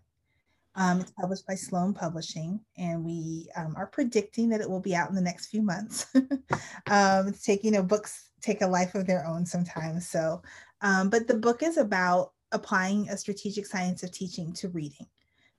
Um, 0.75 1.01
it's 1.01 1.12
published 1.12 1.47
by 1.47 1.55
Sloan 1.55 1.93
Publishing, 1.93 2.60
and 2.77 3.03
we 3.03 3.47
um, 3.55 3.75
are 3.75 3.88
predicting 3.88 4.49
that 4.49 4.62
it 4.62 4.69
will 4.69 4.79
be 4.79 4.95
out 4.95 5.10
in 5.10 5.15
the 5.15 5.21
next 5.21 5.47
few 5.47 5.62
months. 5.62 6.05
um, 6.15 7.27
it's 7.27 7.43
taking, 7.43 7.73
you 7.73 7.79
know, 7.79 7.84
books 7.84 8.29
take 8.41 8.62
a 8.62 8.67
life 8.67 8.95
of 8.95 9.05
their 9.05 9.25
own 9.25 9.45
sometimes. 9.45 10.08
So, 10.08 10.41
um, 10.82 11.10
but 11.10 11.27
the 11.27 11.34
book 11.34 11.63
is 11.63 11.77
about 11.77 12.32
applying 12.51 13.10
a 13.10 13.17
strategic 13.17 13.65
science 13.65 14.03
of 14.03 14.12
teaching 14.12 14.53
to 14.53 14.69
reading. 14.69 15.05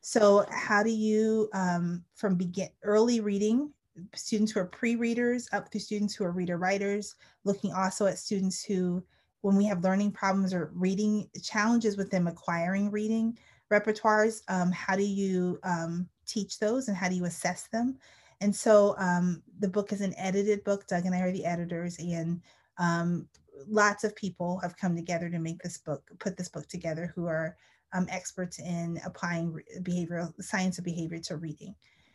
So, 0.01 0.47
how 0.51 0.83
do 0.83 0.91
you, 0.91 1.51
um, 1.53 2.05
from 2.15 2.37
begin 2.37 2.69
early 2.83 3.21
reading, 3.21 3.73
students 4.15 4.53
who 4.53 4.61
are 4.61 4.67
pre-readers 4.67 5.49
up 5.53 5.71
through 5.71 5.81
students 5.81 6.15
who 6.15 6.25
are 6.25 6.33
reader 6.33 6.57
writers, 6.57 7.17
looking 7.45 7.73
also 7.73 8.07
at 8.07 8.19
students 8.19 8.65
who, 8.65 9.05
when 9.43 9.57
we 9.57 9.67
have 9.67 9.85
learning 9.85 10.13
problems 10.13 10.55
or 10.55 10.71
reading 10.75 11.29
challenges 11.43 11.97
with 11.97 12.11
them 12.11 12.27
acquiring 12.27 12.91
reading 12.91 13.37
repertoires, 13.71 14.43
um, 14.49 14.73
how 14.73 14.97
do 14.97 15.05
you 15.05 15.59
um, 15.63 16.09
teach 16.27 16.59
those 16.59 16.89
and 16.89 16.97
how 16.97 17.09
do 17.09 17.15
you 17.15 17.25
assess 17.25 17.69
them? 17.69 17.99
And 18.41 18.55
so 18.55 18.95
um, 18.99 19.43
the 19.59 19.69
book 19.69 19.93
is 19.93 20.01
an 20.01 20.15
edited 20.17 20.65
book. 20.65 20.87
Doug 20.87 21.05
and 21.05 21.15
I 21.15 21.21
are 21.21 21.33
the 21.33 21.45
editors, 21.45 21.99
and 21.99 22.41
um, 22.79 23.29
lots 23.69 24.05
of 24.05 24.17
people 24.17 24.59
have 24.61 24.77
come 24.77 24.97
together 24.97 25.29
to 25.29 25.39
make 25.39 25.63
this 25.63 25.79
book, 25.79 26.03
put 26.19 26.37
this 26.37 26.49
book 26.49 26.67
together, 26.67 27.13
who 27.15 27.27
are 27.27 27.57
um, 27.93 28.07
experts 28.11 28.59
in 28.59 29.01
applying 29.05 29.61
behavioral 29.83 30.33
science 30.43 30.79
of 30.79 30.85
behavior 30.85 31.19
to 31.19 31.37
reading. 31.37 31.75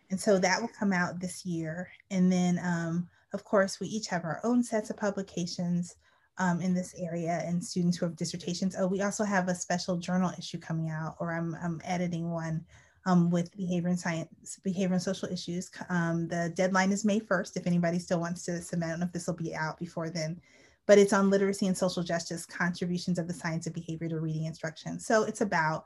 And 0.09 0.19
so 0.19 0.37
that 0.39 0.61
will 0.61 0.69
come 0.79 0.93
out 0.93 1.19
this 1.19 1.45
year. 1.45 1.89
And 2.11 2.31
then, 2.31 2.59
um, 2.63 3.07
of 3.33 3.43
course, 3.43 3.79
we 3.79 3.87
each 3.87 4.07
have 4.07 4.23
our 4.23 4.39
own 4.43 4.63
sets 4.63 4.89
of 4.89 4.97
publications 4.97 5.95
um, 6.37 6.61
in 6.61 6.73
this 6.73 6.93
area 6.97 7.41
and 7.45 7.63
students 7.63 7.97
who 7.97 8.05
have 8.05 8.15
dissertations. 8.15 8.75
Oh, 8.77 8.87
we 8.87 9.01
also 9.01 9.23
have 9.23 9.47
a 9.47 9.55
special 9.55 9.97
journal 9.97 10.31
issue 10.37 10.57
coming 10.57 10.89
out, 10.89 11.15
or 11.19 11.33
I'm, 11.33 11.55
I'm 11.61 11.81
editing 11.85 12.31
one 12.31 12.65
um, 13.05 13.29
with 13.29 13.55
behavior 13.55 13.89
and 13.89 13.99
science, 13.99 14.59
behavior 14.63 14.93
and 14.93 15.01
social 15.01 15.29
issues. 15.29 15.71
Um, 15.89 16.27
the 16.27 16.51
deadline 16.55 16.91
is 16.91 17.05
May 17.05 17.19
1st. 17.19 17.57
If 17.57 17.67
anybody 17.67 17.99
still 17.99 18.19
wants 18.19 18.43
to 18.45 18.61
submit, 18.61 18.87
I 18.87 18.89
don't 18.91 18.99
know 18.99 19.05
if 19.05 19.13
this 19.13 19.27
will 19.27 19.35
be 19.35 19.55
out 19.55 19.77
before 19.77 20.09
then 20.09 20.41
but 20.85 20.97
it's 20.97 21.13
on 21.13 21.29
literacy 21.29 21.67
and 21.67 21.77
social 21.77 22.03
justice 22.03 22.45
contributions 22.45 23.17
of 23.17 23.27
the 23.27 23.33
science 23.33 23.67
of 23.67 23.73
behavior 23.73 24.07
to 24.09 24.19
reading 24.19 24.45
instruction. 24.45 24.99
So 24.99 25.23
it's 25.23 25.41
about 25.41 25.85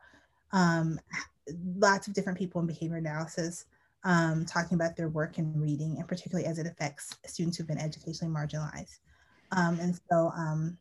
um, 0.51 0.99
lots 1.77 2.07
of 2.07 2.13
different 2.13 2.37
people 2.37 2.61
in 2.61 2.67
behavior 2.67 2.97
analysis 2.97 3.65
um, 4.03 4.45
talking 4.45 4.75
about 4.75 4.95
their 4.95 5.09
work 5.09 5.37
in 5.37 5.59
reading, 5.59 5.97
and 5.97 6.07
particularly 6.07 6.47
as 6.47 6.57
it 6.57 6.67
affects 6.67 7.15
students 7.25 7.57
who've 7.57 7.67
been 7.67 7.77
educationally 7.77 8.33
marginalized. 8.33 8.99
Um, 9.51 9.79
and 9.79 9.99
so 10.09 10.31
um, 10.35 10.77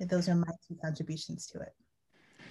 those 0.00 0.28
are 0.28 0.34
my 0.34 0.50
two 0.68 0.76
contributions 0.82 1.46
to 1.48 1.60
it. 1.60 1.74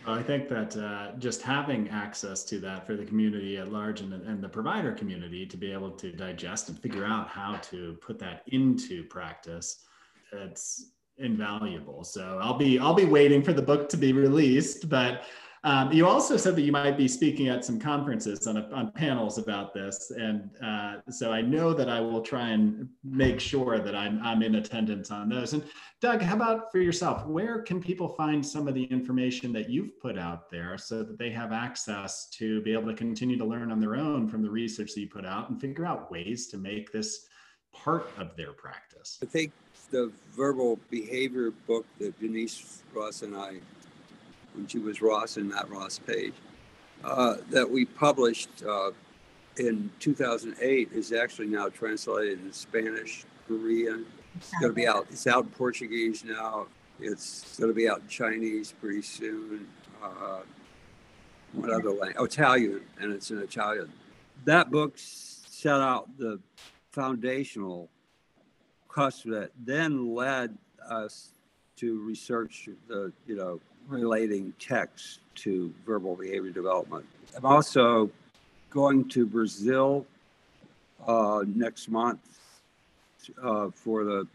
Well, 0.05 0.15
I 0.15 0.23
think 0.23 0.49
that 0.49 0.75
uh, 0.75 1.17
just 1.17 1.41
having 1.41 1.87
access 1.89 2.43
to 2.45 2.59
that 2.59 2.85
for 2.85 2.97
the 2.97 3.05
community 3.05 3.57
at 3.57 3.71
large 3.71 4.01
and, 4.01 4.13
and 4.13 4.43
the 4.43 4.49
provider 4.49 4.91
community 4.91 5.45
to 5.45 5.55
be 5.55 5.71
able 5.71 5.91
to 5.91 6.11
digest 6.11 6.67
and 6.67 6.77
figure 6.77 7.05
out 7.05 7.29
how 7.29 7.55
to 7.71 7.97
put 8.01 8.19
that 8.19 8.43
into 8.47 9.05
practice, 9.05 9.85
it's 10.33 10.91
invaluable. 11.17 12.03
So 12.03 12.39
I'll 12.41 12.57
be 12.57 12.79
I'll 12.79 12.93
be 12.93 13.05
waiting 13.05 13.41
for 13.41 13.53
the 13.53 13.61
book 13.61 13.87
to 13.89 13.97
be 13.97 14.11
released. 14.11 14.89
But 14.89 15.23
um, 15.65 15.91
you 15.93 16.06
also 16.06 16.36
said 16.36 16.56
that 16.58 16.63
you 16.63 16.71
might 16.71 16.97
be 16.97 17.08
speaking 17.08 17.47
at 17.47 17.63
some 17.63 17.80
conferences 17.80 18.47
on, 18.47 18.58
a, 18.58 18.69
on 18.71 18.91
panels 18.91 19.38
about 19.38 19.73
this, 19.73 20.12
and 20.12 20.49
uh, 20.63 20.95
so 21.10 21.32
I 21.32 21.41
know 21.41 21.73
that 21.73 21.89
I 21.89 22.02
will 22.02 22.21
try 22.21 22.49
and 22.49 22.89
make 23.04 23.39
sure 23.39 23.80
that 23.80 23.95
I'm 23.95 24.21
I'm 24.21 24.41
in 24.41 24.56
attendance 24.56 25.10
on 25.10 25.30
those. 25.30 25.54
And 25.54 25.63
Doug, 26.02 26.21
how 26.21 26.36
about 26.36 26.71
for 26.71 26.80
yourself? 26.80 27.26
Where 27.26 27.62
can 27.62 27.82
people 27.82 28.10
find 28.10 28.45
some 28.45 28.67
of 28.67 28.73
the 28.73 28.84
information 28.86 29.54
that 29.54 29.69
you've 29.69 29.97
put 30.02 30.17
out 30.17 30.49
there 30.52 30.78
so 30.78 31.02
that 31.04 31.17
they 31.17 31.30
have 31.30 31.54
access 31.54 32.30
to 32.32 32.62
be 32.62 32.73
able 32.73 32.88
to 32.88 32.95
continue 32.95 33.38
to 33.38 33.45
learn 33.45 33.71
on 33.71 33.80
their 33.80 33.95
own 33.95 34.28
from 34.28 34.41
the 34.41 34.49
research 34.49 34.93
that 34.95 35.02
you 35.02 35.08
put 35.08 35.26
out 35.26 35.49
and 35.49 35.62
figure 35.62 35.86
out 35.86 36.12
ways 36.12 36.47
to 36.47 36.58
make 36.58 36.91
this 36.91 37.26
part 37.73 38.10
of 38.17 38.36
their 38.36 38.52
practice? 38.52 39.19
I 39.21 39.26
think 39.26 39.52
the 39.91 40.12
verbal 40.36 40.80
behavior 40.89 41.52
book 41.67 41.86
that 41.99 42.19
Denise 42.19 42.82
Ross 42.93 43.21
and 43.21 43.36
I, 43.36 43.58
when 44.53 44.67
she 44.67 44.79
was 44.79 45.01
Ross 45.01 45.37
and 45.37 45.49
not 45.49 45.69
Ross-Page, 45.69 46.33
uh, 47.03 47.35
that 47.49 47.69
we 47.69 47.85
published 47.85 48.49
uh, 48.67 48.91
in 49.57 49.91
2008 49.99 50.89
is 50.93 51.11
actually 51.11 51.47
now 51.47 51.69
translated 51.69 52.39
in 52.39 52.51
Spanish, 52.53 53.25
Korean. 53.47 54.05
It's 54.35 54.51
going 54.59 54.71
to 54.71 54.75
be 54.75 54.87
out. 54.87 55.07
It's 55.11 55.27
out 55.27 55.43
in 55.43 55.49
Portuguese 55.51 56.23
now. 56.23 56.67
It's 56.99 57.57
going 57.59 57.69
to 57.69 57.75
be 57.75 57.87
out 57.87 58.01
in 58.01 58.07
Chinese 58.07 58.73
pretty 58.79 59.01
soon. 59.01 59.67
Uh, 60.01 60.39
what 61.53 61.69
other 61.69 61.89
language? 61.89 62.15
Oh, 62.17 62.23
Italian, 62.25 62.81
and 62.99 63.13
it's 63.13 63.29
in 63.29 63.39
Italian. 63.39 63.91
That 64.45 64.71
book 64.71 64.93
set 64.95 65.79
out 65.81 66.17
the 66.17 66.39
foundational 66.91 67.89
that 68.95 69.49
then 69.59 70.13
led 70.13 70.55
us 70.87 71.29
to 71.77 71.99
research 72.03 72.69
the, 72.87 73.11
you 73.25 73.35
know, 73.35 73.59
relating 73.88 74.54
text 74.60 75.19
to 75.36 75.74
verbal 75.86 76.15
behavior 76.15 76.52
development. 76.52 77.06
I'm 77.36 77.46
also 77.46 78.10
going 78.69 79.08
to 79.10 79.26
Brazil 79.26 80.06
uh, 81.06 81.43
next 81.48 81.89
month 81.89 82.19
uh, 83.41 83.69
for 83.72 84.04
the, 84.04 84.28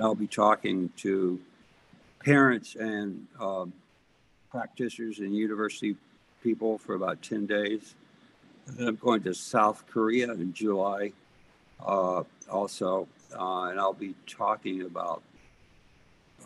I'll 0.00 0.14
be 0.14 0.26
talking 0.26 0.90
to 0.98 1.40
parents 2.24 2.74
and 2.74 3.26
um, 3.40 3.72
practitioners 4.50 5.18
and 5.18 5.34
university 5.34 5.96
people 6.42 6.78
for 6.78 6.94
about 6.94 7.22
10 7.22 7.46
days. 7.46 7.94
And 8.66 8.76
then 8.76 8.88
I'm 8.88 8.96
going 8.96 9.22
to 9.22 9.34
South 9.34 9.84
Korea 9.86 10.32
in 10.32 10.52
July 10.52 11.12
uh, 11.84 12.24
also 12.50 13.06
uh, 13.36 13.64
and 13.64 13.78
I'll 13.78 13.92
be 13.92 14.14
talking 14.26 14.82
about 14.82 15.22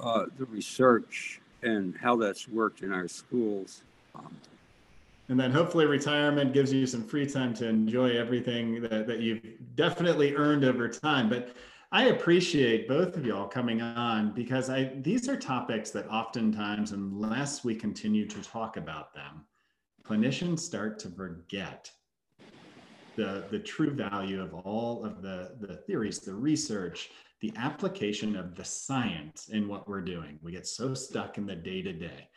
uh, 0.01 0.27
the 0.39 0.45
research 0.47 1.41
and 1.63 1.97
how 1.97 2.17
that's 2.17 2.49
worked 2.49 2.83
in 2.83 2.93
our 2.93 3.09
schools. 3.09 3.83
Um, 4.15 4.37
and 5.29 5.39
then 5.39 5.51
hopefully 5.51 5.87
retirement 5.87 6.53
gives 6.53 6.73
you 6.73 6.87
some 6.87 7.05
free 7.05 7.27
time 7.27 7.55
to 7.55 7.67
enjoy 7.67 8.11
everything 8.11 8.83
that, 8.83 9.07
that 9.07 9.21
you've 9.21 9.43
definitely 9.77 10.35
earned 10.35 10.65
over 10.65 10.89
time. 10.89 11.29
But 11.29 11.57
I 11.93 12.05
appreciate 12.07 12.89
both 12.89 13.17
of 13.17 13.25
y'all 13.25 13.49
coming 13.49 13.81
on 13.81 14.33
because 14.33 14.69
I 14.69 14.93
these 15.03 15.29
are 15.29 15.37
topics 15.37 15.91
that 15.91 16.09
oftentimes, 16.09 16.93
unless 16.93 17.65
we 17.65 17.75
continue 17.75 18.27
to 18.27 18.43
talk 18.43 18.77
about 18.77 19.15
them, 19.15 19.45
clinicians 20.05 20.61
start 20.61 20.99
to 21.01 21.09
forget 21.09 21.91
the, 23.17 23.45
the 23.51 23.59
true 23.59 23.91
value 23.91 24.41
of 24.41 24.55
all 24.55 25.05
of 25.05 25.23
the, 25.23 25.57
the 25.61 25.77
theories, 25.77 26.19
the 26.19 26.35
research, 26.35 27.11
the 27.41 27.53
application 27.57 28.37
of 28.37 28.55
the 28.55 28.65
science 28.65 29.49
in 29.49 29.69
what 29.69 29.89
we're 29.89 30.01
doing. 30.01 30.39
We 30.43 30.53
get 30.53 30.67
so 30.67 30.95
stuck 30.95 31.39
in 31.39 31.47
the 31.47 31.57
day 31.57 31.83
to 31.83 31.93
day. 31.93 32.29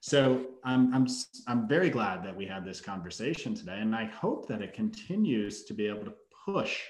So 0.00 0.46
I'm, 0.64 0.92
I'm, 0.92 1.06
I'm 1.46 1.66
very 1.66 1.88
glad 1.88 2.22
that 2.24 2.36
we 2.36 2.44
had 2.44 2.64
this 2.64 2.80
conversation 2.80 3.54
today, 3.54 3.78
and 3.78 3.94
I 3.94 4.04
hope 4.04 4.46
that 4.48 4.60
it 4.60 4.74
continues 4.74 5.64
to 5.64 5.74
be 5.74 5.86
able 5.86 6.04
to 6.04 6.14
push 6.44 6.80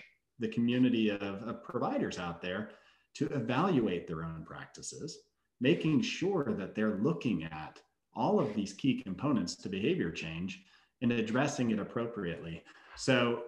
the 0.41 0.49
community 0.49 1.11
of, 1.11 1.23
of 1.23 1.63
providers 1.63 2.19
out 2.19 2.43
there 2.43 2.71
to 3.15 3.27
evaluate 3.27 4.09
their 4.09 4.25
own 4.25 4.45
practices, 4.45 5.19
making 5.61 6.03
sure 6.03 6.55
that 6.59 6.75
they're 6.75 6.99
looking 6.99 7.45
at 7.45 7.81
all 8.15 8.41
of 8.41 8.55
these 8.55 8.73
key 8.73 9.01
components 9.03 9.55
to 9.57 9.69
behavior 9.69 10.11
change 10.11 10.65
and 11.03 11.13
addressing 11.13 11.71
it 11.71 11.79
appropriately. 11.79 12.63
So 12.97 13.43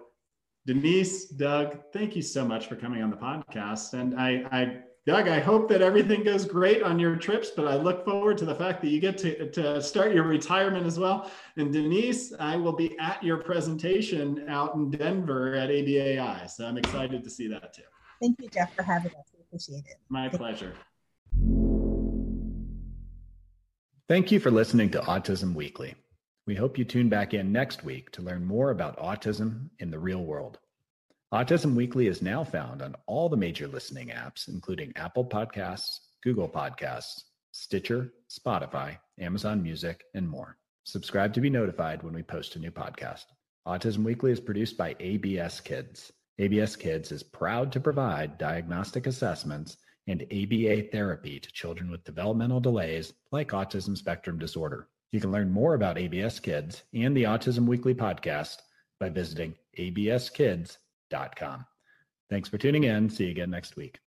Denise, 0.65 1.27
Doug, 1.27 1.77
thank 1.93 2.15
you 2.15 2.21
so 2.21 2.45
much 2.45 2.67
for 2.67 2.75
coming 2.75 3.01
on 3.01 3.09
the 3.09 3.15
podcast. 3.15 3.93
And 3.93 4.19
I, 4.19 4.45
I 4.51 4.79
Doug, 5.05 5.29
I 5.29 5.39
hope 5.39 5.69
that 5.69 5.81
everything 5.81 6.21
goes 6.21 6.43
great 6.43 6.83
on 6.83 6.99
your 6.99 7.15
trips, 7.15 7.49
but 7.49 7.65
I 7.65 7.77
look 7.77 8.03
forward 8.03 8.37
to 8.39 8.45
the 8.45 8.53
fact 8.53 8.81
that 8.81 8.89
you 8.89 8.99
get 8.99 9.17
to, 9.19 9.49
to 9.51 9.81
start 9.81 10.13
your 10.13 10.25
retirement 10.25 10.85
as 10.85 10.99
well. 10.99 11.31
And 11.55 11.71
Denise, 11.71 12.33
I 12.37 12.57
will 12.57 12.73
be 12.73 12.99
at 12.99 13.23
your 13.23 13.37
presentation 13.37 14.43
out 14.49 14.75
in 14.75 14.91
Denver 14.91 15.55
at 15.55 15.69
ABAI. 15.69 16.49
So 16.49 16.65
I'm 16.65 16.77
excited 16.77 17.23
to 17.23 17.29
see 17.29 17.47
that 17.47 17.73
too. 17.73 17.83
Thank 18.19 18.41
you, 18.41 18.49
Jeff, 18.49 18.75
for 18.75 18.83
having 18.83 19.11
us. 19.11 19.31
We 19.33 19.39
appreciate 19.43 19.85
it. 19.85 19.95
My 20.09 20.27
Thank 20.27 20.41
pleasure. 20.41 20.73
Thank 24.09 24.31
you 24.33 24.41
for 24.41 24.51
listening 24.51 24.89
to 24.89 24.99
Autism 24.99 25.53
Weekly. 25.53 25.95
We 26.47 26.55
hope 26.55 26.77
you 26.77 26.85
tune 26.85 27.09
back 27.09 27.33
in 27.33 27.51
next 27.51 27.83
week 27.83 28.09
to 28.11 28.21
learn 28.21 28.45
more 28.45 28.71
about 28.71 28.97
autism 28.99 29.67
in 29.79 29.91
the 29.91 29.99
real 29.99 30.23
world. 30.23 30.59
Autism 31.33 31.75
Weekly 31.75 32.07
is 32.07 32.21
now 32.21 32.45
found 32.45 32.81
on 32.81 32.95
all 33.05 33.27
the 33.27 33.35
major 33.35 33.67
listening 33.67 34.07
apps, 34.07 34.47
including 34.47 34.93
Apple 34.95 35.25
Podcasts, 35.25 35.99
Google 36.23 36.47
Podcasts, 36.47 37.23
Stitcher, 37.51 38.13
Spotify, 38.29 38.97
Amazon 39.19 39.61
Music, 39.61 40.05
and 40.13 40.29
more. 40.29 40.57
Subscribe 40.85 41.33
to 41.33 41.41
be 41.41 41.49
notified 41.49 42.01
when 42.01 42.13
we 42.13 42.23
post 42.23 42.55
a 42.55 42.59
new 42.59 42.71
podcast. 42.71 43.25
Autism 43.67 44.05
Weekly 44.05 44.31
is 44.31 44.39
produced 44.39 44.77
by 44.77 44.95
ABS 45.01 45.59
Kids. 45.59 46.13
ABS 46.39 46.77
Kids 46.77 47.11
is 47.11 47.23
proud 47.23 47.73
to 47.73 47.81
provide 47.81 48.37
diagnostic 48.37 49.05
assessments 49.05 49.75
and 50.07 50.23
ABA 50.31 50.83
therapy 50.93 51.41
to 51.41 51.51
children 51.51 51.91
with 51.91 52.05
developmental 52.05 52.61
delays 52.61 53.11
like 53.33 53.49
autism 53.49 53.97
spectrum 53.97 54.39
disorder. 54.39 54.87
You 55.11 55.21
can 55.21 55.31
learn 55.31 55.51
more 55.51 55.73
about 55.73 55.97
ABS 55.97 56.39
Kids 56.39 56.83
and 56.93 57.15
the 57.15 57.23
Autism 57.23 57.65
Weekly 57.65 57.95
podcast 57.95 58.57
by 58.99 59.09
visiting 59.09 59.55
abskids.com. 59.77 61.65
Thanks 62.29 62.49
for 62.49 62.57
tuning 62.57 62.83
in. 62.83 63.09
See 63.09 63.25
you 63.25 63.31
again 63.31 63.49
next 63.49 63.75
week. 63.75 63.99